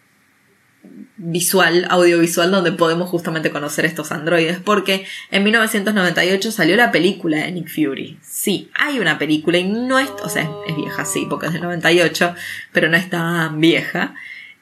visual, 1.16 1.88
audiovisual, 1.90 2.52
donde 2.52 2.74
podemos 2.74 3.10
justamente 3.10 3.52
conocer 3.52 3.86
estos 3.86 4.12
androides, 4.12 4.60
porque 4.60 5.06
en 5.32 5.44
1998 5.44 6.52
salió 6.52 6.76
la 6.76 6.92
película 6.92 7.38
de 7.38 7.52
Nick 7.52 7.70
Fury. 7.70 8.20
Sí, 8.22 8.70
hay 8.76 9.00
una 9.00 9.18
película 9.18 9.58
y 9.58 9.64
no 9.64 9.98
es, 9.98 10.10
o 10.22 10.30
sea, 10.30 10.50
es 10.68 10.76
vieja, 10.76 11.06
sí, 11.06 11.26
porque 11.30 11.48
es 11.48 11.54
del 11.54 11.64
98, 11.64 12.36
pero 12.72 12.90
no 12.90 12.98
es 12.98 13.10
tan 13.10 13.60
vieja. 13.60 14.14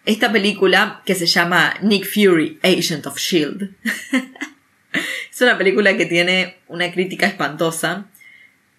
Esta 0.06 0.32
película 0.32 1.02
que 1.06 1.16
se 1.16 1.26
llama 1.26 1.74
Nick 1.82 2.06
Fury, 2.06 2.60
Agent 2.64 3.08
of 3.08 3.18
Shield. 3.18 3.72
Es 5.32 5.42
una 5.42 5.58
película 5.58 5.98
que 5.98 6.06
tiene 6.06 6.58
una 6.68 6.92
crítica 6.92 7.26
espantosa. 7.26 8.06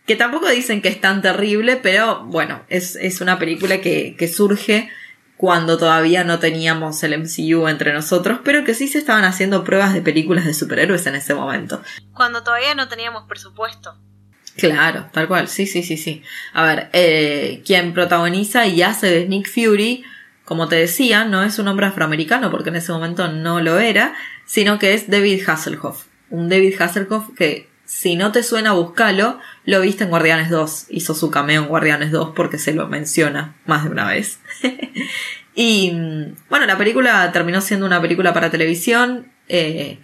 Que 0.07 0.17
tampoco 0.17 0.49
dicen 0.49 0.83
que 0.83 0.89
es 0.89 1.01
tan 1.01 1.21
terrible, 1.21 1.77
pero 1.77 2.25
bueno, 2.27 2.63
es, 2.69 2.97
una 3.21 3.39
película 3.39 3.81
que, 3.81 4.33
surge 4.33 4.89
cuando 5.37 5.77
todavía 5.77 6.23
no 6.23 6.39
teníamos 6.39 7.03
el 7.03 7.19
MCU 7.19 7.67
entre 7.69 7.93
nosotros, 7.93 8.39
pero 8.45 8.65
que 8.65 8.73
sí 8.73 8.87
se 8.89 8.99
estaban 8.99 9.25
haciendo 9.25 9.65
pruebas 9.65 9.93
de 9.93 10.03
películas 10.03 10.45
de 10.45 10.55
superhéroes 10.55 11.07
en 11.07 11.17
ese 11.17 11.35
momento. 11.35 11.83
Cuando 12.15 12.43
todavía 12.43 12.75
no 12.75 12.89
teníamos 12.89 13.25
presupuesto. 13.29 13.99
Claro, 14.57 15.07
tal 15.13 15.29
cual, 15.29 15.49
sí, 15.49 15.67
sí, 15.67 15.83
sí, 15.83 15.97
sí. 15.97 16.23
A 16.55 16.65
ver, 16.65 16.89
eh, 16.93 17.63
quien 17.67 17.93
protagoniza 17.93 18.67
y 18.67 18.83
hace 18.83 19.11
de 19.11 19.29
Nick 19.29 19.49
Fury, 19.49 20.05
como 20.45 20.69
te 20.69 20.77
decía, 20.77 21.25
no 21.25 21.43
es 21.43 21.59
un 21.59 21.69
hombre 21.69 21.87
afroamericano, 21.87 22.51
porque 22.51 22.71
en 22.71 22.77
ese 22.77 22.93
momento 22.93 23.29
no 23.29 23.61
lo 23.61 23.79
era, 23.79 24.15
sino 24.47 24.79
que 24.79 24.95
es 24.95 25.11
David 25.11 25.43
Hasselhoff 25.47 26.07
un 26.31 26.49
David 26.49 26.81
Hasselhoff 26.81 27.31
que 27.37 27.69
si 27.85 28.17
no 28.17 28.33
te 28.33 28.43
suena, 28.43 28.73
búscalo. 28.73 29.39
Lo 29.65 29.81
viste 29.81 30.05
en 30.05 30.11
Guardianes 30.11 30.51
2. 30.51 30.87
Hizo 30.91 31.15
su 31.15 31.31
cameo 31.31 31.63
en 31.63 31.69
Guardianes 31.69 32.11
2 32.11 32.33
porque 32.35 32.59
se 32.59 32.75
lo 32.75 32.89
menciona 32.89 33.55
más 33.65 33.85
de 33.85 33.91
una 33.91 34.09
vez. 34.09 34.41
y 35.55 35.93
bueno, 36.51 36.67
la 36.67 36.77
película 36.77 37.31
terminó 37.33 37.61
siendo 37.61 37.87
una 37.87 38.03
película 38.03 38.35
para 38.35 38.51
televisión. 38.51 39.29
Eh, 39.49 40.01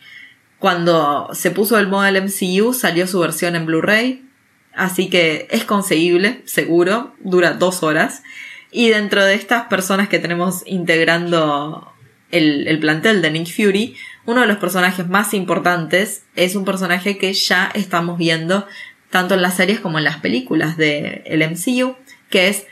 cuando 0.61 1.31
se 1.33 1.51
puso 1.51 1.77
el 1.77 1.89
modo 1.89 2.03
del 2.03 2.23
MCU 2.23 2.73
salió 2.73 3.09
su 3.09 3.19
versión 3.19 3.57
en 3.57 3.67
Blu-ray. 3.67 4.29
Así 4.75 5.11
que 5.11 5.49
es 5.51 5.65
conseguible, 5.65 6.43
seguro. 6.45 7.17
Dura 7.19 7.55
dos 7.55 7.83
horas. 7.83 8.23
Y 8.71 8.91
dentro 8.91 9.25
de 9.25 9.35
estas 9.35 9.65
personas 9.65 10.09
que 10.09 10.21
tenemos 10.21 10.63
integrando 10.67 11.93
el, 12.31 12.69
el 12.69 12.79
plantel 12.79 13.21
de 13.23 13.31
Nick 13.33 13.49
Fury, 13.49 13.97
uno 14.27 14.43
de 14.43 14.47
los 14.47 14.59
personajes 14.59 15.09
más 15.09 15.35
importantes 15.35 16.25
es 16.37 16.55
un 16.55 16.65
personaje 16.65 17.19
que 17.19 17.33
ya 17.33 17.71
estamos 17.75 18.19
viendo 18.19 18.67
tanto 19.11 19.35
en 19.35 19.43
las 19.43 19.57
series 19.57 19.81
como 19.81 19.99
en 19.99 20.05
las 20.05 20.19
películas 20.19 20.77
de 20.77 21.23
el 21.27 21.43
MCU, 21.49 21.97
que 22.31 22.49
es 22.49 22.67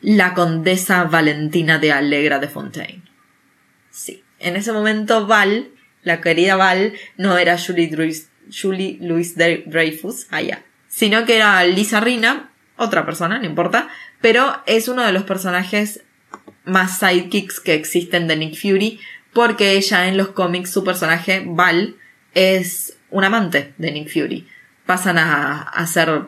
la 0.00 0.34
condesa 0.34 1.04
Valentina 1.04 1.78
de 1.78 1.92
Alegra 1.92 2.38
de 2.38 2.48
Fontaine. 2.48 3.02
Sí, 3.90 4.24
en 4.38 4.56
ese 4.56 4.72
momento 4.72 5.26
Val, 5.26 5.70
la 6.02 6.20
querida 6.20 6.56
Val, 6.56 6.94
no 7.16 7.36
era 7.36 7.58
Julie, 7.58 7.94
Julie 8.50 8.98
Louis 9.00 9.36
Dreyfus, 9.36 10.26
allá, 10.30 10.64
sino 10.88 11.24
que 11.24 11.36
era 11.36 11.62
Lisa 11.64 12.00
Rina, 12.00 12.50
otra 12.76 13.04
persona, 13.04 13.38
no 13.38 13.44
importa, 13.44 13.88
pero 14.20 14.62
es 14.66 14.88
uno 14.88 15.02
de 15.02 15.12
los 15.12 15.24
personajes 15.24 16.02
más 16.64 16.98
sidekicks 16.98 17.60
que 17.60 17.74
existen 17.74 18.28
de 18.28 18.36
Nick 18.36 18.56
Fury, 18.56 18.98
porque 19.32 19.72
ella 19.72 20.08
en 20.08 20.16
los 20.16 20.28
cómics, 20.28 20.70
su 20.70 20.84
personaje, 20.84 21.42
Val, 21.46 21.96
es 22.34 22.96
un 23.10 23.24
amante 23.24 23.74
de 23.78 23.92
Nick 23.92 24.12
Fury. 24.12 24.46
Pasan 24.86 25.18
a, 25.18 25.62
a 25.62 25.86
ser 25.86 26.22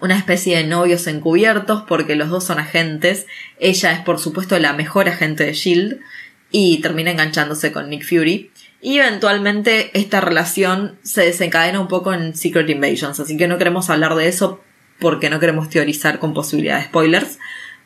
una 0.00 0.16
especie 0.16 0.56
de 0.56 0.64
novios 0.64 1.06
encubiertos 1.06 1.82
porque 1.88 2.16
los 2.16 2.28
dos 2.28 2.44
son 2.44 2.58
agentes. 2.58 3.26
Ella 3.58 3.92
es 3.92 4.00
por 4.00 4.18
supuesto 4.18 4.58
la 4.58 4.72
mejor 4.72 5.08
agente 5.08 5.44
de 5.44 5.52
Shield 5.52 6.00
y 6.50 6.78
termina 6.82 7.10
enganchándose 7.10 7.72
con 7.72 7.88
Nick 7.90 8.06
Fury. 8.06 8.50
Y 8.80 8.98
eventualmente 8.98 9.90
esta 9.98 10.20
relación 10.20 10.98
se 11.02 11.22
desencadena 11.22 11.80
un 11.80 11.88
poco 11.88 12.12
en 12.12 12.34
Secret 12.36 12.68
Invasions, 12.68 13.18
así 13.18 13.36
que 13.36 13.48
no 13.48 13.56
queremos 13.56 13.88
hablar 13.88 14.14
de 14.14 14.28
eso 14.28 14.62
porque 14.98 15.30
no 15.30 15.40
queremos 15.40 15.70
teorizar 15.70 16.18
con 16.18 16.34
posibilidad 16.34 16.78
de 16.78 16.84
spoilers. 16.84 17.38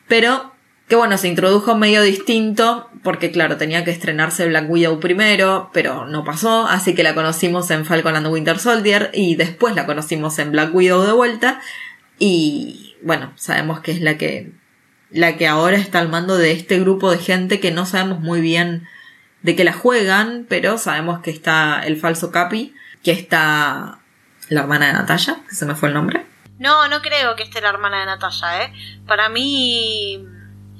Pero 0.07 0.53
que 0.89 0.95
bueno, 0.95 1.19
se 1.19 1.27
introdujo 1.27 1.77
medio 1.77 2.01
distinto, 2.01 2.89
porque 3.03 3.31
claro, 3.31 3.57
tenía 3.57 3.85
que 3.85 3.91
estrenarse 3.91 4.47
Black 4.47 4.67
Widow 4.67 4.99
primero, 4.99 5.69
pero 5.71 6.07
no 6.07 6.23
pasó, 6.23 6.67
así 6.67 6.95
que 6.95 7.03
la 7.03 7.13
conocimos 7.13 7.69
en 7.69 7.85
Falcon 7.85 8.15
and 8.15 8.25
Winter 8.25 8.57
Soldier 8.57 9.11
y 9.13 9.35
después 9.35 9.75
la 9.75 9.85
conocimos 9.85 10.39
en 10.39 10.51
Black 10.51 10.73
Widow 10.73 11.03
de 11.03 11.11
vuelta. 11.11 11.61
Y 12.17 12.95
bueno, 13.03 13.31
sabemos 13.35 13.81
que 13.81 13.91
es 13.91 14.01
la 14.01 14.17
que, 14.17 14.51
la 15.11 15.37
que 15.37 15.47
ahora 15.47 15.77
está 15.77 15.99
al 15.99 16.09
mando 16.09 16.39
de 16.39 16.53
este 16.53 16.79
grupo 16.79 17.11
de 17.11 17.19
gente 17.19 17.59
que 17.59 17.69
no 17.69 17.85
sabemos 17.85 18.19
muy 18.19 18.41
bien 18.41 18.87
de 19.43 19.55
qué 19.55 19.63
la 19.63 19.73
juegan, 19.73 20.47
pero 20.49 20.79
sabemos 20.79 21.19
que 21.19 21.29
está 21.29 21.83
el 21.85 21.97
falso 21.97 22.31
Capi, 22.31 22.73
que 23.03 23.11
está 23.11 23.99
la 24.49 24.61
hermana 24.61 24.87
de 24.87 24.93
Natalia, 24.93 25.37
que 25.47 25.53
se 25.53 25.67
me 25.67 25.75
fue 25.75 25.89
el 25.89 25.93
nombre. 25.93 26.25
No, 26.57 26.87
no 26.87 27.03
creo 27.03 27.35
que 27.35 27.43
esté 27.43 27.61
la 27.61 27.69
hermana 27.69 27.99
de 27.99 28.07
Natalia, 28.07 28.63
¿eh? 28.63 28.73
Para 29.05 29.29
mí 29.29 30.25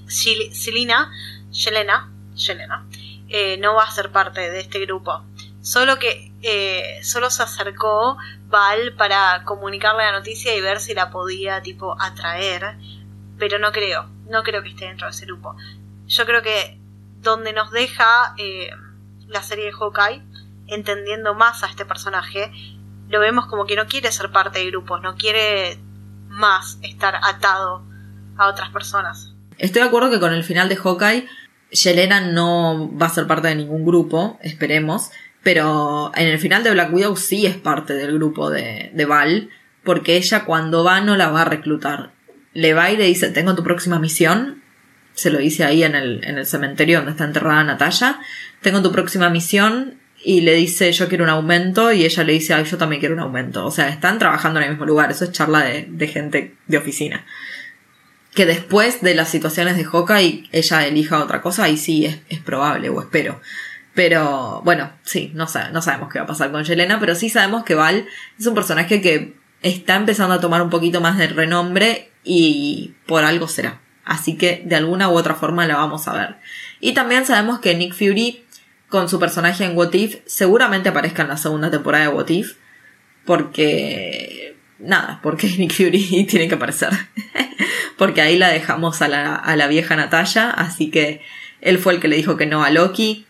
Selina, 0.09 1.11
Yelena, 1.51 2.11
Yelena 2.35 2.85
eh, 3.29 3.57
no 3.57 3.75
va 3.75 3.83
a 3.83 3.91
ser 3.91 4.11
parte 4.11 4.49
de 4.49 4.59
este 4.59 4.79
grupo. 4.79 5.23
Solo 5.61 5.99
que 5.99 6.31
eh, 6.41 6.99
solo 7.03 7.29
se 7.29 7.43
acercó 7.43 8.17
Val 8.47 8.95
para 8.95 9.43
comunicarle 9.43 10.03
la 10.03 10.13
noticia 10.13 10.55
y 10.55 10.61
ver 10.61 10.79
si 10.79 10.93
la 10.93 11.11
podía 11.11 11.61
tipo 11.61 11.95
atraer. 11.99 12.77
Pero 13.37 13.59
no 13.59 13.71
creo, 13.71 14.09
no 14.29 14.43
creo 14.43 14.63
que 14.63 14.69
esté 14.69 14.85
dentro 14.85 15.07
de 15.07 15.11
ese 15.11 15.25
grupo. 15.25 15.55
Yo 16.07 16.25
creo 16.25 16.41
que 16.41 16.79
donde 17.21 17.53
nos 17.53 17.71
deja 17.71 18.33
eh, 18.37 18.71
la 19.27 19.43
serie 19.43 19.65
de 19.65 19.73
Hawkeye, 19.73 20.23
entendiendo 20.67 21.35
más 21.35 21.63
a 21.63 21.67
este 21.67 21.85
personaje, 21.85 22.51
lo 23.07 23.19
vemos 23.19 23.45
como 23.45 23.65
que 23.65 23.75
no 23.75 23.85
quiere 23.85 24.11
ser 24.11 24.31
parte 24.31 24.59
de 24.59 24.65
grupos, 24.65 25.01
no 25.01 25.15
quiere 25.15 25.79
más 26.29 26.79
estar 26.81 27.19
atado 27.23 27.83
a 28.37 28.47
otras 28.47 28.69
personas. 28.69 29.28
Estoy 29.59 29.81
de 29.81 29.87
acuerdo 29.87 30.09
que 30.09 30.19
con 30.19 30.33
el 30.33 30.43
final 30.43 30.69
de 30.69 30.77
Hawkeye, 30.77 31.27
Yelena 31.71 32.21
no 32.21 32.91
va 32.97 33.05
a 33.05 33.09
ser 33.13 33.27
parte 33.27 33.49
de 33.49 33.55
ningún 33.55 33.85
grupo, 33.85 34.39
esperemos. 34.41 35.11
Pero 35.43 36.11
en 36.15 36.27
el 36.27 36.39
final 36.39 36.63
de 36.63 36.71
Black 36.71 36.93
Widow 36.93 37.15
sí 37.15 37.45
es 37.45 37.55
parte 37.55 37.93
del 37.93 38.15
grupo 38.15 38.49
de, 38.49 38.91
de 38.93 39.05
Val. 39.05 39.49
porque 39.83 40.17
ella 40.17 40.43
cuando 40.45 40.83
va 40.83 41.01
no 41.01 41.15
la 41.15 41.29
va 41.29 41.43
a 41.43 41.45
reclutar. 41.45 42.11
Le 42.53 42.73
va 42.73 42.91
y 42.91 42.97
le 42.97 43.05
dice, 43.05 43.29
tengo 43.29 43.55
tu 43.55 43.63
próxima 43.63 43.99
misión. 43.99 44.61
Se 45.13 45.29
lo 45.29 45.39
dice 45.39 45.63
ahí 45.63 45.83
en 45.83 45.95
el, 45.95 46.23
en 46.23 46.37
el 46.37 46.45
cementerio 46.45 46.97
donde 46.97 47.11
está 47.11 47.25
enterrada 47.25 47.63
Natalia. 47.63 48.19
Tengo 48.61 48.81
tu 48.81 48.91
próxima 48.91 49.29
misión 49.29 49.95
y 50.23 50.41
le 50.41 50.53
dice 50.55 50.91
yo 50.91 51.07
quiero 51.07 51.23
un 51.23 51.29
aumento 51.29 51.93
y 51.93 52.03
ella 52.03 52.23
le 52.25 52.33
dice 52.33 52.53
ay 52.53 52.65
yo 52.65 52.77
también 52.77 52.99
quiero 52.99 53.15
un 53.15 53.21
aumento. 53.21 53.65
O 53.65 53.71
sea, 53.71 53.89
están 53.89 54.19
trabajando 54.19 54.59
en 54.59 54.65
el 54.65 54.71
mismo 54.71 54.85
lugar, 54.85 55.11
eso 55.11 55.23
es 55.25 55.31
charla 55.31 55.63
de, 55.63 55.87
de 55.89 56.07
gente 56.07 56.55
de 56.67 56.77
oficina. 56.77 57.25
Que 58.39 58.45
después 58.45 59.01
de 59.01 59.15
las 59.15 59.27
situaciones 59.27 59.75
de 59.75 59.85
y 60.23 60.47
ella 60.53 60.87
elija 60.87 61.21
otra 61.21 61.41
cosa 61.41 61.67
y 61.67 61.75
sí 61.75 62.05
es, 62.05 62.21
es 62.29 62.39
probable 62.39 62.87
o 62.87 63.01
espero. 63.01 63.41
Pero 63.93 64.61
bueno, 64.63 64.93
sí, 65.03 65.33
no, 65.35 65.47
no 65.73 65.81
sabemos 65.81 66.07
qué 66.07 66.19
va 66.19 66.23
a 66.23 66.27
pasar 66.27 66.49
con 66.49 66.63
Yelena, 66.63 67.01
pero 67.01 67.15
sí 67.15 67.29
sabemos 67.29 67.65
que 67.65 67.75
Val 67.75 68.07
es 68.39 68.47
un 68.47 68.55
personaje 68.55 69.01
que 69.01 69.35
está 69.61 69.97
empezando 69.97 70.35
a 70.35 70.39
tomar 70.39 70.61
un 70.61 70.69
poquito 70.69 71.01
más 71.01 71.17
de 71.17 71.27
renombre 71.27 72.11
y 72.23 72.93
por 73.07 73.25
algo 73.25 73.49
será. 73.49 73.81
Así 74.05 74.37
que 74.37 74.63
de 74.65 74.77
alguna 74.77 75.09
u 75.09 75.17
otra 75.17 75.35
forma 75.35 75.67
la 75.67 75.75
vamos 75.75 76.07
a 76.07 76.13
ver. 76.13 76.37
Y 76.79 76.93
también 76.93 77.25
sabemos 77.25 77.59
que 77.59 77.75
Nick 77.75 77.93
Fury 77.93 78.45
con 78.87 79.09
su 79.09 79.19
personaje 79.19 79.65
en 79.65 79.75
What 79.75 79.91
If, 79.91 80.19
seguramente 80.27 80.87
aparezca 80.87 81.23
en 81.23 81.27
la 81.27 81.35
segunda 81.35 81.69
temporada 81.69 82.05
de 82.05 82.13
What 82.13 82.29
If, 82.29 82.53
porque... 83.25 84.38
Nada, 84.79 85.19
porque 85.21 85.47
Nick 85.57 85.73
Fury 85.73 86.25
tiene 86.25 86.47
que 86.47 86.55
aparecer. 86.55 86.91
porque 87.97 88.21
ahí 88.21 88.37
la 88.37 88.49
dejamos 88.49 89.01
a 89.01 89.07
la, 89.07 89.35
a 89.35 89.55
la 89.55 89.67
vieja 89.67 89.95
Natalia, 89.95 90.49
así 90.49 90.89
que 90.89 91.21
él 91.61 91.77
fue 91.77 91.93
el 91.93 91.99
que 91.99 92.07
le 92.07 92.15
dijo 92.15 92.37
que 92.37 92.45
no 92.45 92.63
a 92.63 92.69
Loki, 92.69 93.27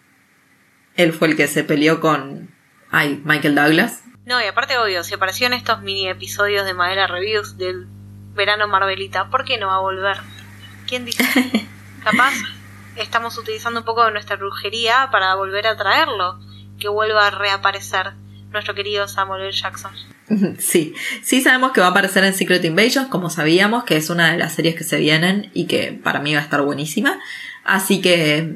él 0.95 1.13
fue 1.13 1.29
el 1.29 1.35
que 1.35 1.47
se 1.47 1.63
peleó 1.63 1.99
con... 1.99 2.53
Ay, 2.91 3.21
Michael 3.23 3.55
Douglas. 3.55 4.03
No, 4.25 4.41
y 4.41 4.45
aparte 4.45 4.77
obvio, 4.77 5.03
si 5.03 5.13
apareció 5.13 5.47
en 5.47 5.53
estos 5.53 5.81
mini 5.81 6.07
episodios 6.07 6.65
de 6.65 6.73
Madera 6.73 7.07
Reviews 7.07 7.57
del 7.57 7.87
verano 8.33 8.67
Marvelita, 8.67 9.29
¿por 9.29 9.45
qué 9.45 9.57
no 9.57 9.67
va 9.67 9.75
a 9.75 9.79
volver? 9.79 10.17
¿Quién 10.87 11.05
dice? 11.05 11.23
Capaz 12.03 12.33
estamos 12.95 13.37
utilizando 13.37 13.79
un 13.79 13.85
poco 13.85 14.05
de 14.05 14.11
nuestra 14.11 14.35
brujería 14.35 15.09
para 15.11 15.35
volver 15.35 15.67
a 15.67 15.77
traerlo, 15.77 16.39
que 16.79 16.89
vuelva 16.89 17.27
a 17.27 17.31
reaparecer 17.31 18.13
nuestro 18.51 18.75
querido 18.75 19.07
Samuel 19.07 19.43
L. 19.43 19.51
Jackson. 19.51 19.91
Sí, 20.59 20.93
sí 21.23 21.41
sabemos 21.41 21.71
que 21.71 21.81
va 21.81 21.87
a 21.87 21.89
aparecer 21.91 22.23
en 22.23 22.33
Secret 22.33 22.63
Invasion, 22.63 23.09
como 23.09 23.29
sabíamos, 23.29 23.83
que 23.83 23.97
es 23.97 24.09
una 24.09 24.31
de 24.31 24.37
las 24.37 24.53
series 24.53 24.75
que 24.75 24.83
se 24.83 24.97
vienen 24.97 25.49
y 25.53 25.65
que 25.65 25.99
para 26.03 26.19
mí 26.19 26.33
va 26.33 26.39
a 26.39 26.43
estar 26.43 26.61
buenísima. 26.61 27.19
Así 27.63 28.01
que 28.01 28.55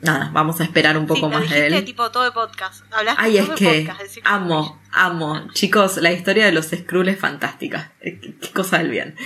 nada, 0.00 0.30
vamos 0.32 0.60
a 0.60 0.64
esperar 0.64 0.98
un 0.98 1.06
poco 1.06 1.28
más 1.28 1.48
de 1.48 1.68
él. 1.68 1.84
tipo 1.84 2.10
todo 2.10 2.24
de 2.24 2.32
podcast. 2.32 2.84
Ay, 3.16 3.38
es 3.38 3.48
que 3.50 3.88
amo, 4.24 4.80
amo. 4.90 5.48
Chicos, 5.52 5.96
la 5.98 6.12
historia 6.12 6.46
de 6.46 6.52
los 6.52 6.66
Skrull 6.66 7.08
es 7.08 7.18
fantástica. 7.18 7.92
Qué 8.00 8.50
cosa 8.52 8.78
del 8.78 8.90
bien. 8.90 9.16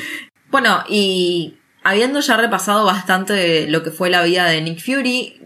Bueno, 0.50 0.84
y 0.88 1.58
habiendo 1.82 2.20
ya 2.20 2.36
repasado 2.36 2.84
bastante 2.84 3.68
lo 3.68 3.82
que 3.82 3.90
fue 3.90 4.10
la 4.10 4.22
vida 4.22 4.46
de 4.46 4.60
Nick 4.60 4.80
Fury, 4.80 5.40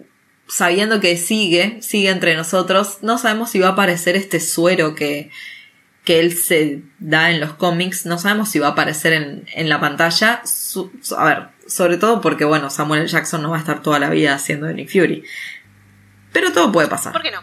sabiendo 0.49 1.01
que 1.01 1.17
sigue, 1.17 1.81
sigue 1.81 2.11
entre 2.11 2.35
nosotros, 2.35 2.99
no 3.03 3.19
sabemos 3.19 3.51
si 3.51 3.61
va 3.61 3.69
a 3.69 3.73
aparecer 3.73 4.17
este 4.17 4.41
suero 4.41 4.95
que, 4.95 5.31
que 6.05 6.21
él 6.21 6.37
se 6.37 6.83
da 6.99 7.31
en 7.31 7.41
los 7.41 7.55
cómics, 7.55 8.07
no 8.07 8.19
sabemos 8.19 8.49
si 8.49 8.59
va 8.59 8.69
a 8.69 8.71
aparecer 8.71 9.13
en, 9.13 9.47
en 9.53 9.69
la 9.69 9.81
pantalla. 9.81 10.43
a 11.17 11.25
ver, 11.25 11.49
sobre 11.67 11.99
todo 11.99 12.21
porque, 12.21 12.45
bueno, 12.45 12.71
Samuel 12.71 13.07
Jackson 13.07 13.43
no 13.43 13.51
va 13.51 13.57
a 13.57 13.61
estar 13.61 13.83
toda 13.83 13.99
la 13.99 14.11
vida 14.11 14.35
haciendo 14.35 14.67
de 14.67 14.75
Nick 14.75 14.91
Fury. 14.91 15.25
Pero 16.33 16.53
todo 16.53 16.73
puede 16.73 16.89
pasar. 16.89 17.13
¿Por 17.13 17.23
qué 17.23 17.31
no? 17.31 17.41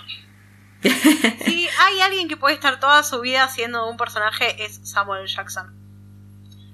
si 1.45 1.67
hay 1.79 2.01
alguien 2.01 2.27
que 2.27 2.37
puede 2.37 2.55
estar 2.55 2.79
toda 2.79 3.03
su 3.03 3.19
vida 3.21 3.43
haciendo 3.43 3.89
un 3.89 3.97
personaje 3.97 4.63
es 4.63 4.79
Samuel 4.83 5.27
Jackson. 5.27 5.75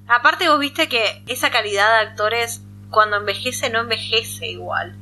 Aparte 0.08 0.50
vos 0.50 0.60
viste 0.60 0.90
que 0.90 1.24
esa 1.28 1.50
calidad 1.50 2.00
de 2.00 2.10
actores 2.10 2.62
cuando 2.90 3.18
envejece 3.18 3.70
no 3.70 3.80
envejece 3.80 4.48
igual 4.48 4.98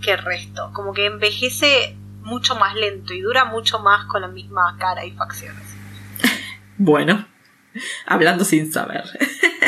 que 0.00 0.12
el 0.12 0.18
resto. 0.18 0.70
Como 0.72 0.92
que 0.92 1.06
envejece 1.06 1.96
mucho 2.22 2.56
más 2.56 2.74
lento 2.74 3.12
y 3.12 3.20
dura 3.20 3.44
mucho 3.44 3.80
más 3.80 4.06
con 4.06 4.22
la 4.22 4.28
misma 4.28 4.76
cara 4.78 5.04
y 5.04 5.10
facciones. 5.12 5.73
Bueno, 6.76 7.26
hablando 8.06 8.44
sin 8.44 8.72
saber. 8.72 9.04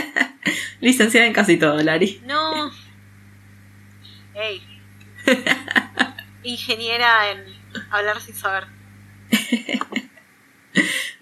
Licenciada 0.80 1.26
en 1.26 1.32
casi 1.32 1.56
todo, 1.56 1.82
Lari. 1.82 2.20
No. 2.26 2.70
Ey. 4.34 4.62
Ingeniera 6.42 7.30
en 7.30 7.44
hablar 7.90 8.20
sin 8.20 8.34
saber. 8.34 8.66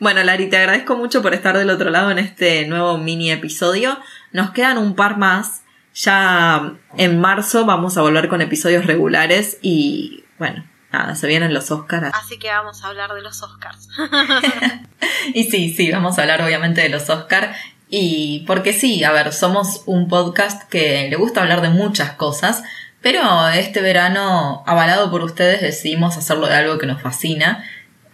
Bueno, 0.01 0.23
Lari, 0.23 0.51
te 0.51 0.59
agradezco 0.59 0.97
mucho 0.97 1.23
por 1.23 1.33
estar 1.33 1.57
del 1.57 1.71
otro 1.71 1.89
lado 1.89 2.11
en 2.11 2.19
este 2.19 2.67
nuevo 2.67 2.99
mini 2.99 3.31
episodio. 3.31 3.99
Nos 4.33 4.51
quedan 4.51 4.77
un 4.77 4.97
par 4.97 5.17
más. 5.17 5.63
Ya 5.95 6.75
en 6.99 7.21
marzo 7.21 7.65
vamos 7.65 7.97
a 7.97 8.03
volver 8.03 8.29
con 8.29 8.43
episodios 8.43 8.85
regulares 8.85 9.59
y 9.63 10.25
bueno, 10.39 10.65
nada, 10.95 11.15
se 11.17 11.27
vienen 11.27 11.53
los 11.53 11.71
Oscars. 11.71 12.11
Así 12.15 12.39
que 12.39 12.49
vamos 12.49 12.85
a 12.85 12.89
hablar 12.89 13.13
de 13.15 13.23
los 13.23 13.43
Oscars. 13.43 13.89
y 15.35 15.45
sí, 15.45 15.75
sí, 15.75 15.91
vamos 15.91 16.19
a 16.19 16.23
hablar 16.23 16.43
obviamente 16.43 16.81
de 16.81 16.89
los 16.89 17.11
Oscars. 17.11 17.57
Y 17.89 18.45
porque 18.47 18.73
sí, 18.73 19.05
a 19.05 19.13
ver, 19.13 19.33
somos 19.33 19.83
un 19.87 20.09
podcast 20.09 20.69
que 20.69 21.09
le 21.09 21.17
gusta 21.17 21.43
hablar 21.43 21.61
de 21.61 21.69
muchas 21.69 22.13
cosas, 22.13 22.65
pero 23.03 23.49
este 23.51 23.83
verano, 23.83 24.65
avalado 24.67 25.11
por 25.11 25.23
ustedes, 25.23 25.61
decidimos 25.61 26.17
hacerlo 26.17 26.47
de 26.47 26.55
algo 26.55 26.79
que 26.79 26.87
nos 26.87 27.03
fascina 27.03 27.65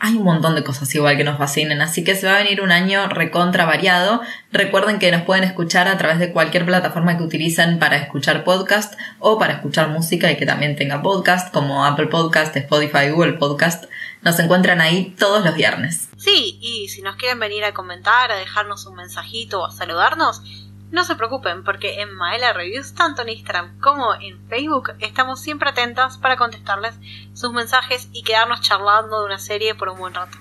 hay 0.03 0.17
un 0.17 0.25
montón 0.25 0.55
de 0.55 0.65
cosas 0.65 0.93
igual 0.95 1.19
que 1.19 1.25
nos 1.25 1.37
fascinen, 1.37 1.83
así 1.83 2.03
que 2.03 2.15
se 2.15 2.27
va 2.27 2.37
a 2.37 2.39
venir 2.39 2.63
un 2.63 2.73
año 2.73 3.07
recontra 3.09 3.67
variado. 3.67 4.23
Recuerden 4.51 4.99
que 4.99 5.13
nos 5.13 5.23
pueden 5.23 5.45
escuchar 5.45 5.89
a 5.89 5.99
través 5.99 6.19
de 6.19 6.33
cualquier 6.33 6.65
plataforma 6.65 7.19
que 7.19 7.23
utilicen 7.23 7.79
para 7.79 7.99
escuchar 7.99 8.43
podcast 8.43 8.95
o 9.19 9.39
para 9.39 9.53
escuchar 9.53 9.91
música 9.91 10.31
y 10.33 10.39
que 10.39 10.47
también 10.47 10.75
tenga 10.75 11.03
podcast, 11.03 11.53
como 11.53 11.85
Apple 11.85 12.07
Podcast, 12.07 12.57
Spotify, 12.57 13.11
Google 13.11 13.35
Podcast. 13.35 13.85
Nos 14.23 14.39
encuentran 14.39 14.81
ahí 14.81 15.15
todos 15.19 15.45
los 15.45 15.55
viernes. 15.55 16.09
Sí, 16.17 16.59
y 16.63 16.89
si 16.89 17.03
nos 17.03 17.17
quieren 17.17 17.39
venir 17.39 17.65
a 17.65 17.75
comentar, 17.75 18.33
a 18.33 18.37
dejarnos 18.37 18.87
un 18.87 18.97
mensajito 18.97 19.61
o 19.61 19.67
a 19.67 19.71
saludarnos, 19.71 20.43
no 20.91 21.05
se 21.05 21.15
preocupen, 21.15 21.65
porque 21.65 22.01
en 22.01 22.15
Maela 22.15 22.53
Reviews, 22.53 22.95
tanto 22.95 23.23
en 23.23 23.31
Instagram 23.31 23.79
como 23.81 24.15
en 24.15 24.47
Facebook, 24.49 24.93
estamos 24.99 25.41
siempre 25.41 25.71
atentas 25.71 26.19
para 26.19 26.37
contestarles 26.37 26.95
sus 27.33 27.53
mensajes 27.53 28.09
y 28.13 28.23
quedarnos 28.23 28.61
charlando 28.61 29.21
de 29.21 29.27
una 29.27 29.39
serie 29.39 29.75
por 29.75 29.89
un 29.89 29.99
buen 29.99 30.15
rato. 30.15 30.37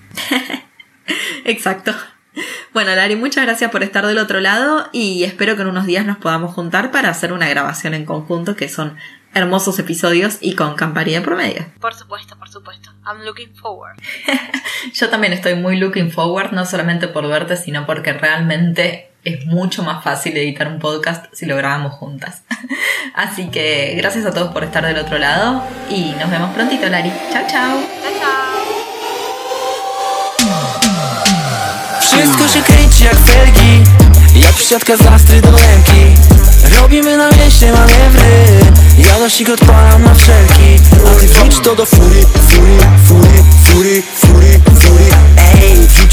Exacto. 1.44 1.92
Bueno, 2.72 2.94
Lari, 2.94 3.16
muchas 3.16 3.44
gracias 3.44 3.70
por 3.70 3.82
estar 3.82 4.06
del 4.06 4.18
otro 4.18 4.40
lado 4.40 4.88
y 4.92 5.24
espero 5.24 5.56
que 5.56 5.62
en 5.62 5.68
unos 5.68 5.86
días 5.86 6.06
nos 6.06 6.18
podamos 6.18 6.54
juntar 6.54 6.92
para 6.92 7.08
hacer 7.08 7.32
una 7.32 7.48
grabación 7.48 7.94
en 7.94 8.04
conjunto, 8.04 8.54
que 8.54 8.68
son 8.68 8.96
hermosos 9.34 9.78
episodios 9.78 10.38
y 10.40 10.54
con 10.54 10.74
campaña 10.74 11.22
por 11.22 11.36
medio. 11.36 11.66
Por 11.80 11.94
supuesto, 11.94 12.36
por 12.38 12.48
supuesto. 12.48 12.90
I'm 13.04 13.24
looking 13.24 13.54
forward. 13.54 13.96
Yo 14.94 15.08
también 15.08 15.32
estoy 15.32 15.54
muy 15.54 15.76
looking 15.76 16.10
forward, 16.10 16.52
no 16.52 16.64
solamente 16.64 17.08
por 17.08 17.26
verte, 17.28 17.56
sino 17.56 17.86
porque 17.86 18.12
realmente 18.12 19.09
es 19.24 19.46
mucho 19.46 19.82
más 19.82 20.02
fácil 20.02 20.36
editar 20.36 20.68
un 20.68 20.78
podcast 20.78 21.26
si 21.32 21.46
lo 21.46 21.56
grabamos 21.56 21.94
juntas. 21.94 22.42
Así 23.14 23.48
que 23.48 23.94
gracias 23.96 24.26
a 24.26 24.32
todos 24.32 24.52
por 24.52 24.64
estar 24.64 24.84
del 24.84 24.98
otro 24.98 25.18
lado 25.18 25.62
y 25.90 26.12
nos 26.18 26.30
vemos 26.30 26.50
prontito, 26.54 26.88
Lari. 26.88 27.12
Chao, 27.32 27.42
chao. 27.48 27.80
Chao, 28.02 28.12
chao. 28.20 28.40
Wszystko 32.00 32.48
się 32.48 32.62
kręci 32.62 33.04
jak 33.04 33.14
felgi 33.14 33.84
Jak 34.36 34.52
przysiadka 34.52 34.96
z 34.96 35.06
Astry 35.06 35.40
do 35.40 35.50
Lemki 35.50 36.20
Robimy 36.80 37.16
na 37.16 37.30
mieście 37.30 37.72
manewry 37.72 38.60
Ja 38.98 39.18
nosik 39.18 39.48
odpalam 39.50 40.02
na 40.02 40.14
wszelki 40.14 40.76
A 41.06 41.20
ty 41.20 41.26
wrzuć 41.26 41.60
to 41.60 41.76
do 41.76 41.86
fury, 41.86 42.24
fury, 42.48 42.78
fury, 43.06 43.42
fury, 43.64 44.02
fury, 44.02 44.60
fury 44.80 45.19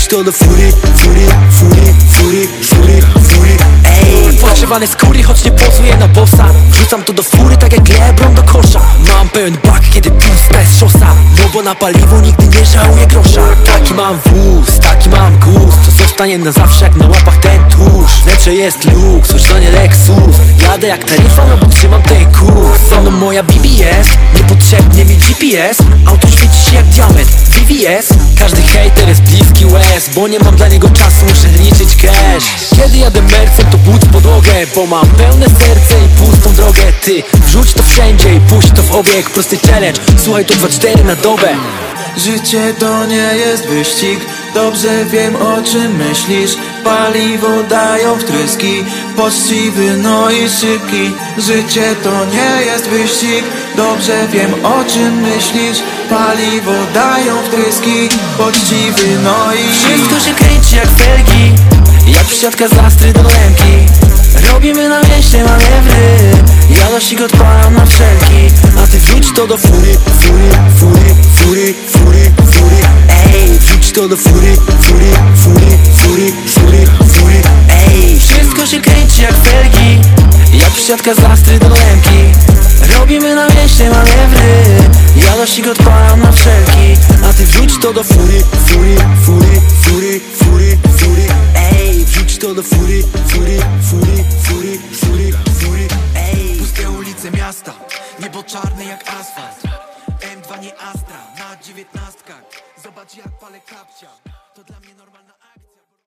Ej, 0.07 0.11
wrzuć 0.11 0.23
to 0.23 0.23
do 0.23 0.31
fury, 0.31 0.71
fury, 0.95 1.27
fury, 1.51 2.47
fury, 2.61 3.01
fury, 3.23 4.26
fury 4.38 4.47
Ej, 4.47 4.50
pogrzebane 4.50 4.88
skóry, 4.88 5.23
choć 5.23 5.45
nie 5.45 5.52
pozuję 5.52 5.97
na 5.97 6.08
bossa. 6.08 6.45
Wrzucam 6.69 7.04
to 7.04 7.13
do 7.13 7.23
fury, 7.23 7.58
tak 7.58 7.73
jak 7.73 8.00
Lebron 8.00 8.34
do 8.34 8.43
kosza. 8.43 8.82
Mam 9.08 9.30
pełen 9.30 9.58
bak, 9.65 9.82
kiedy 9.93 10.12
pustę 10.12 10.65
z 10.65 10.78
szosa. 10.80 11.15
No 11.38 11.50
bo 11.54 11.62
na 11.62 11.76
paliwo 11.76 12.21
nigdy 12.21 12.47
nie 12.47 12.65
żałuję 12.65 13.08
grosza. 13.08 13.41
Taki 13.65 13.93
mam 13.93 14.19
wóz, 14.26 14.80
taki 14.80 15.10
mam 15.10 15.39
gust. 15.39 15.78
Co 15.86 15.91
zostanie 15.91 16.38
na 16.38 16.52
zawsze, 16.52 16.86
jak 16.86 16.95
na 16.95 17.08
łapach 17.08 17.38
ten 17.38 17.69
tusz. 17.69 18.26
Lepsze 18.26 18.54
jest 18.54 18.86
luksus, 18.86 19.43
to 19.43 19.60
nie 19.60 19.71
Lexus. 19.71 20.36
Jadę 20.63 20.88
jak 20.88 21.04
taryfa, 21.04 21.45
no 21.50 21.58
bo 21.58 21.65
trzymam 21.65 22.02
ten 22.02 22.32
kurs. 22.32 22.89
Za 22.89 23.02
mną 23.02 23.12
moja 23.12 23.43
BBS, 23.43 24.08
niepotrzebnie 24.36 25.06
mi 25.06 25.17
GPS 25.17 25.78
Auto 26.06 26.28
świeci 26.28 26.62
się 26.69 26.76
jak 26.76 26.86
diament, 26.86 27.30
VVS 27.30 28.08
Każdy 28.38 28.62
hater 28.62 29.10
jest 29.10 29.21
bliski 29.21 29.65
łez 29.65 30.10
Bo 30.15 30.28
nie 30.28 30.39
mam 30.39 30.56
dla 30.56 30.67
niego 30.67 30.89
czasu, 30.89 31.26
muszę 31.26 31.47
liczyć 31.47 31.95
cash. 31.95 32.45
Kiedy 32.76 32.97
jadę 32.97 33.21
mercem, 33.21 33.65
to 33.71 33.78
budź 33.78 34.06
podłogę 34.27 34.67
Bo 34.75 34.85
mam 34.85 35.07
pełne 35.07 35.45
serce 35.45 35.95
i 36.05 36.17
pustą 36.17 36.53
drogę. 36.53 36.81
Ty 37.01 37.23
wrzuć 37.45 37.73
to 37.73 37.83
wszędzie 37.83 38.33
i 38.33 38.39
puść 38.39 38.71
to 38.75 38.81
w 38.81 38.95
obieg 38.95 39.29
Prosty 39.29 39.57
challenge, 39.57 40.01
słuchaj 40.17 40.45
to 40.45 40.53
2-4 40.53 41.05
na 41.05 41.15
dobę. 41.15 41.55
Życie 42.17 42.73
to 42.79 43.05
nie 43.05 43.31
jest 43.37 43.67
wyścig. 43.67 44.19
Dobrze 44.53 45.05
wiem 45.05 45.35
o 45.35 45.61
czym 45.61 45.95
myślisz. 45.95 46.51
Paliwo 46.83 47.63
dają 47.63 48.19
wtryski 48.19 48.85
Poczciwy, 49.15 49.97
no 49.97 50.31
i 50.31 50.49
szybki. 50.49 51.11
Życie 51.37 51.95
to 52.03 52.25
nie 52.25 52.65
jest 52.65 52.89
wyścig. 52.89 53.43
Dobrze 53.75 54.27
wiem 54.31 54.65
o 54.65 54.83
czym 54.93 55.21
myślisz. 55.21 55.77
Paliwo 56.09 56.73
dają 56.93 57.37
wtryski 57.43 58.09
Poczciwy, 58.37 59.07
no 59.23 59.53
i 59.53 59.73
Wszystko 59.73 60.19
się 60.19 60.35
kręci 60.35 60.75
jak 60.75 60.87
felgi. 60.87 61.51
Jak 62.07 62.25
przysiadka 62.25 62.67
z 62.67 62.73
astry 62.77 63.13
do 63.13 63.21
lemki 63.21 64.07
Robimy 64.43 64.89
na 64.89 65.02
mieście 65.02 65.43
manewry 65.43 66.32
Ja 66.69 66.91
dosik 66.91 67.21
odpalam 67.21 67.73
na 67.73 67.86
wszelki 67.86 68.54
A 68.84 68.88
ty 68.88 69.00
wrzuć 69.00 69.32
to 69.36 69.47
do 69.47 69.58
fury, 69.58 69.97
fury, 70.19 70.50
fury, 70.80 71.15
fury, 71.34 71.73
fury, 71.88 72.32
fury 72.52 72.78
Ej, 73.34 73.60
wrzuć 73.60 73.91
to 73.91 74.08
do 74.08 74.17
fury, 74.17 74.58
fury, 74.82 75.12
fury, 75.36 75.78
fury, 75.95 76.34
fury, 76.47 76.86
fury 77.08 77.41
Ej, 77.69 78.19
wszystko 78.19 78.65
się 78.65 78.82
kręci 78.82 79.21
jak 79.21 79.38
felgi 79.38 80.02
Jak 80.54 80.69
przysiadka 80.69 81.13
z 81.13 81.60
do 81.60 81.69
lemki 81.69 82.38
Robimy 83.00 83.36
na 83.36 83.47
mieście 83.47 83.89
manewry 83.89 84.63
Ja 85.15 85.38
dosik 85.38 85.67
odpalam 85.67 86.21
na 86.21 86.32
wszelki 86.32 86.97
A 87.30 87.34
ty 87.34 87.45
wrzuć 87.45 87.78
to 87.82 87.93
do 87.93 88.04
fury, 88.04 88.43
fury, 88.65 88.95
fury, 89.26 89.62
fury, 89.82 90.21
fury, 90.39 90.78
fury 90.80 90.96
To 92.39 92.54
do 92.54 92.62
fury, 92.62 93.02
fury, 93.02 93.58
fury, 93.82 94.17
fury, 94.45 94.78
fury, 94.78 95.32
fury. 95.60 95.88
Ej, 96.15 96.58
puste 96.60 96.89
ulice 96.89 97.32
miasta 97.32 97.73
Niebo 98.19 98.43
czarne 98.43 98.86
jak 98.86 99.10
asfalt. 99.10 99.62
M2 100.21 100.62
nie 100.62 100.78
Astra, 100.80 101.17
na 101.39 101.63
dziewiętnastkach. 101.63 102.43
Zobacz 102.84 103.15
jak 103.15 103.39
palę 103.39 103.60
kapcia. 103.60 104.10
To 104.56 104.63
dla 104.63 104.80
mnie 104.80 104.89
normalne 104.89 105.06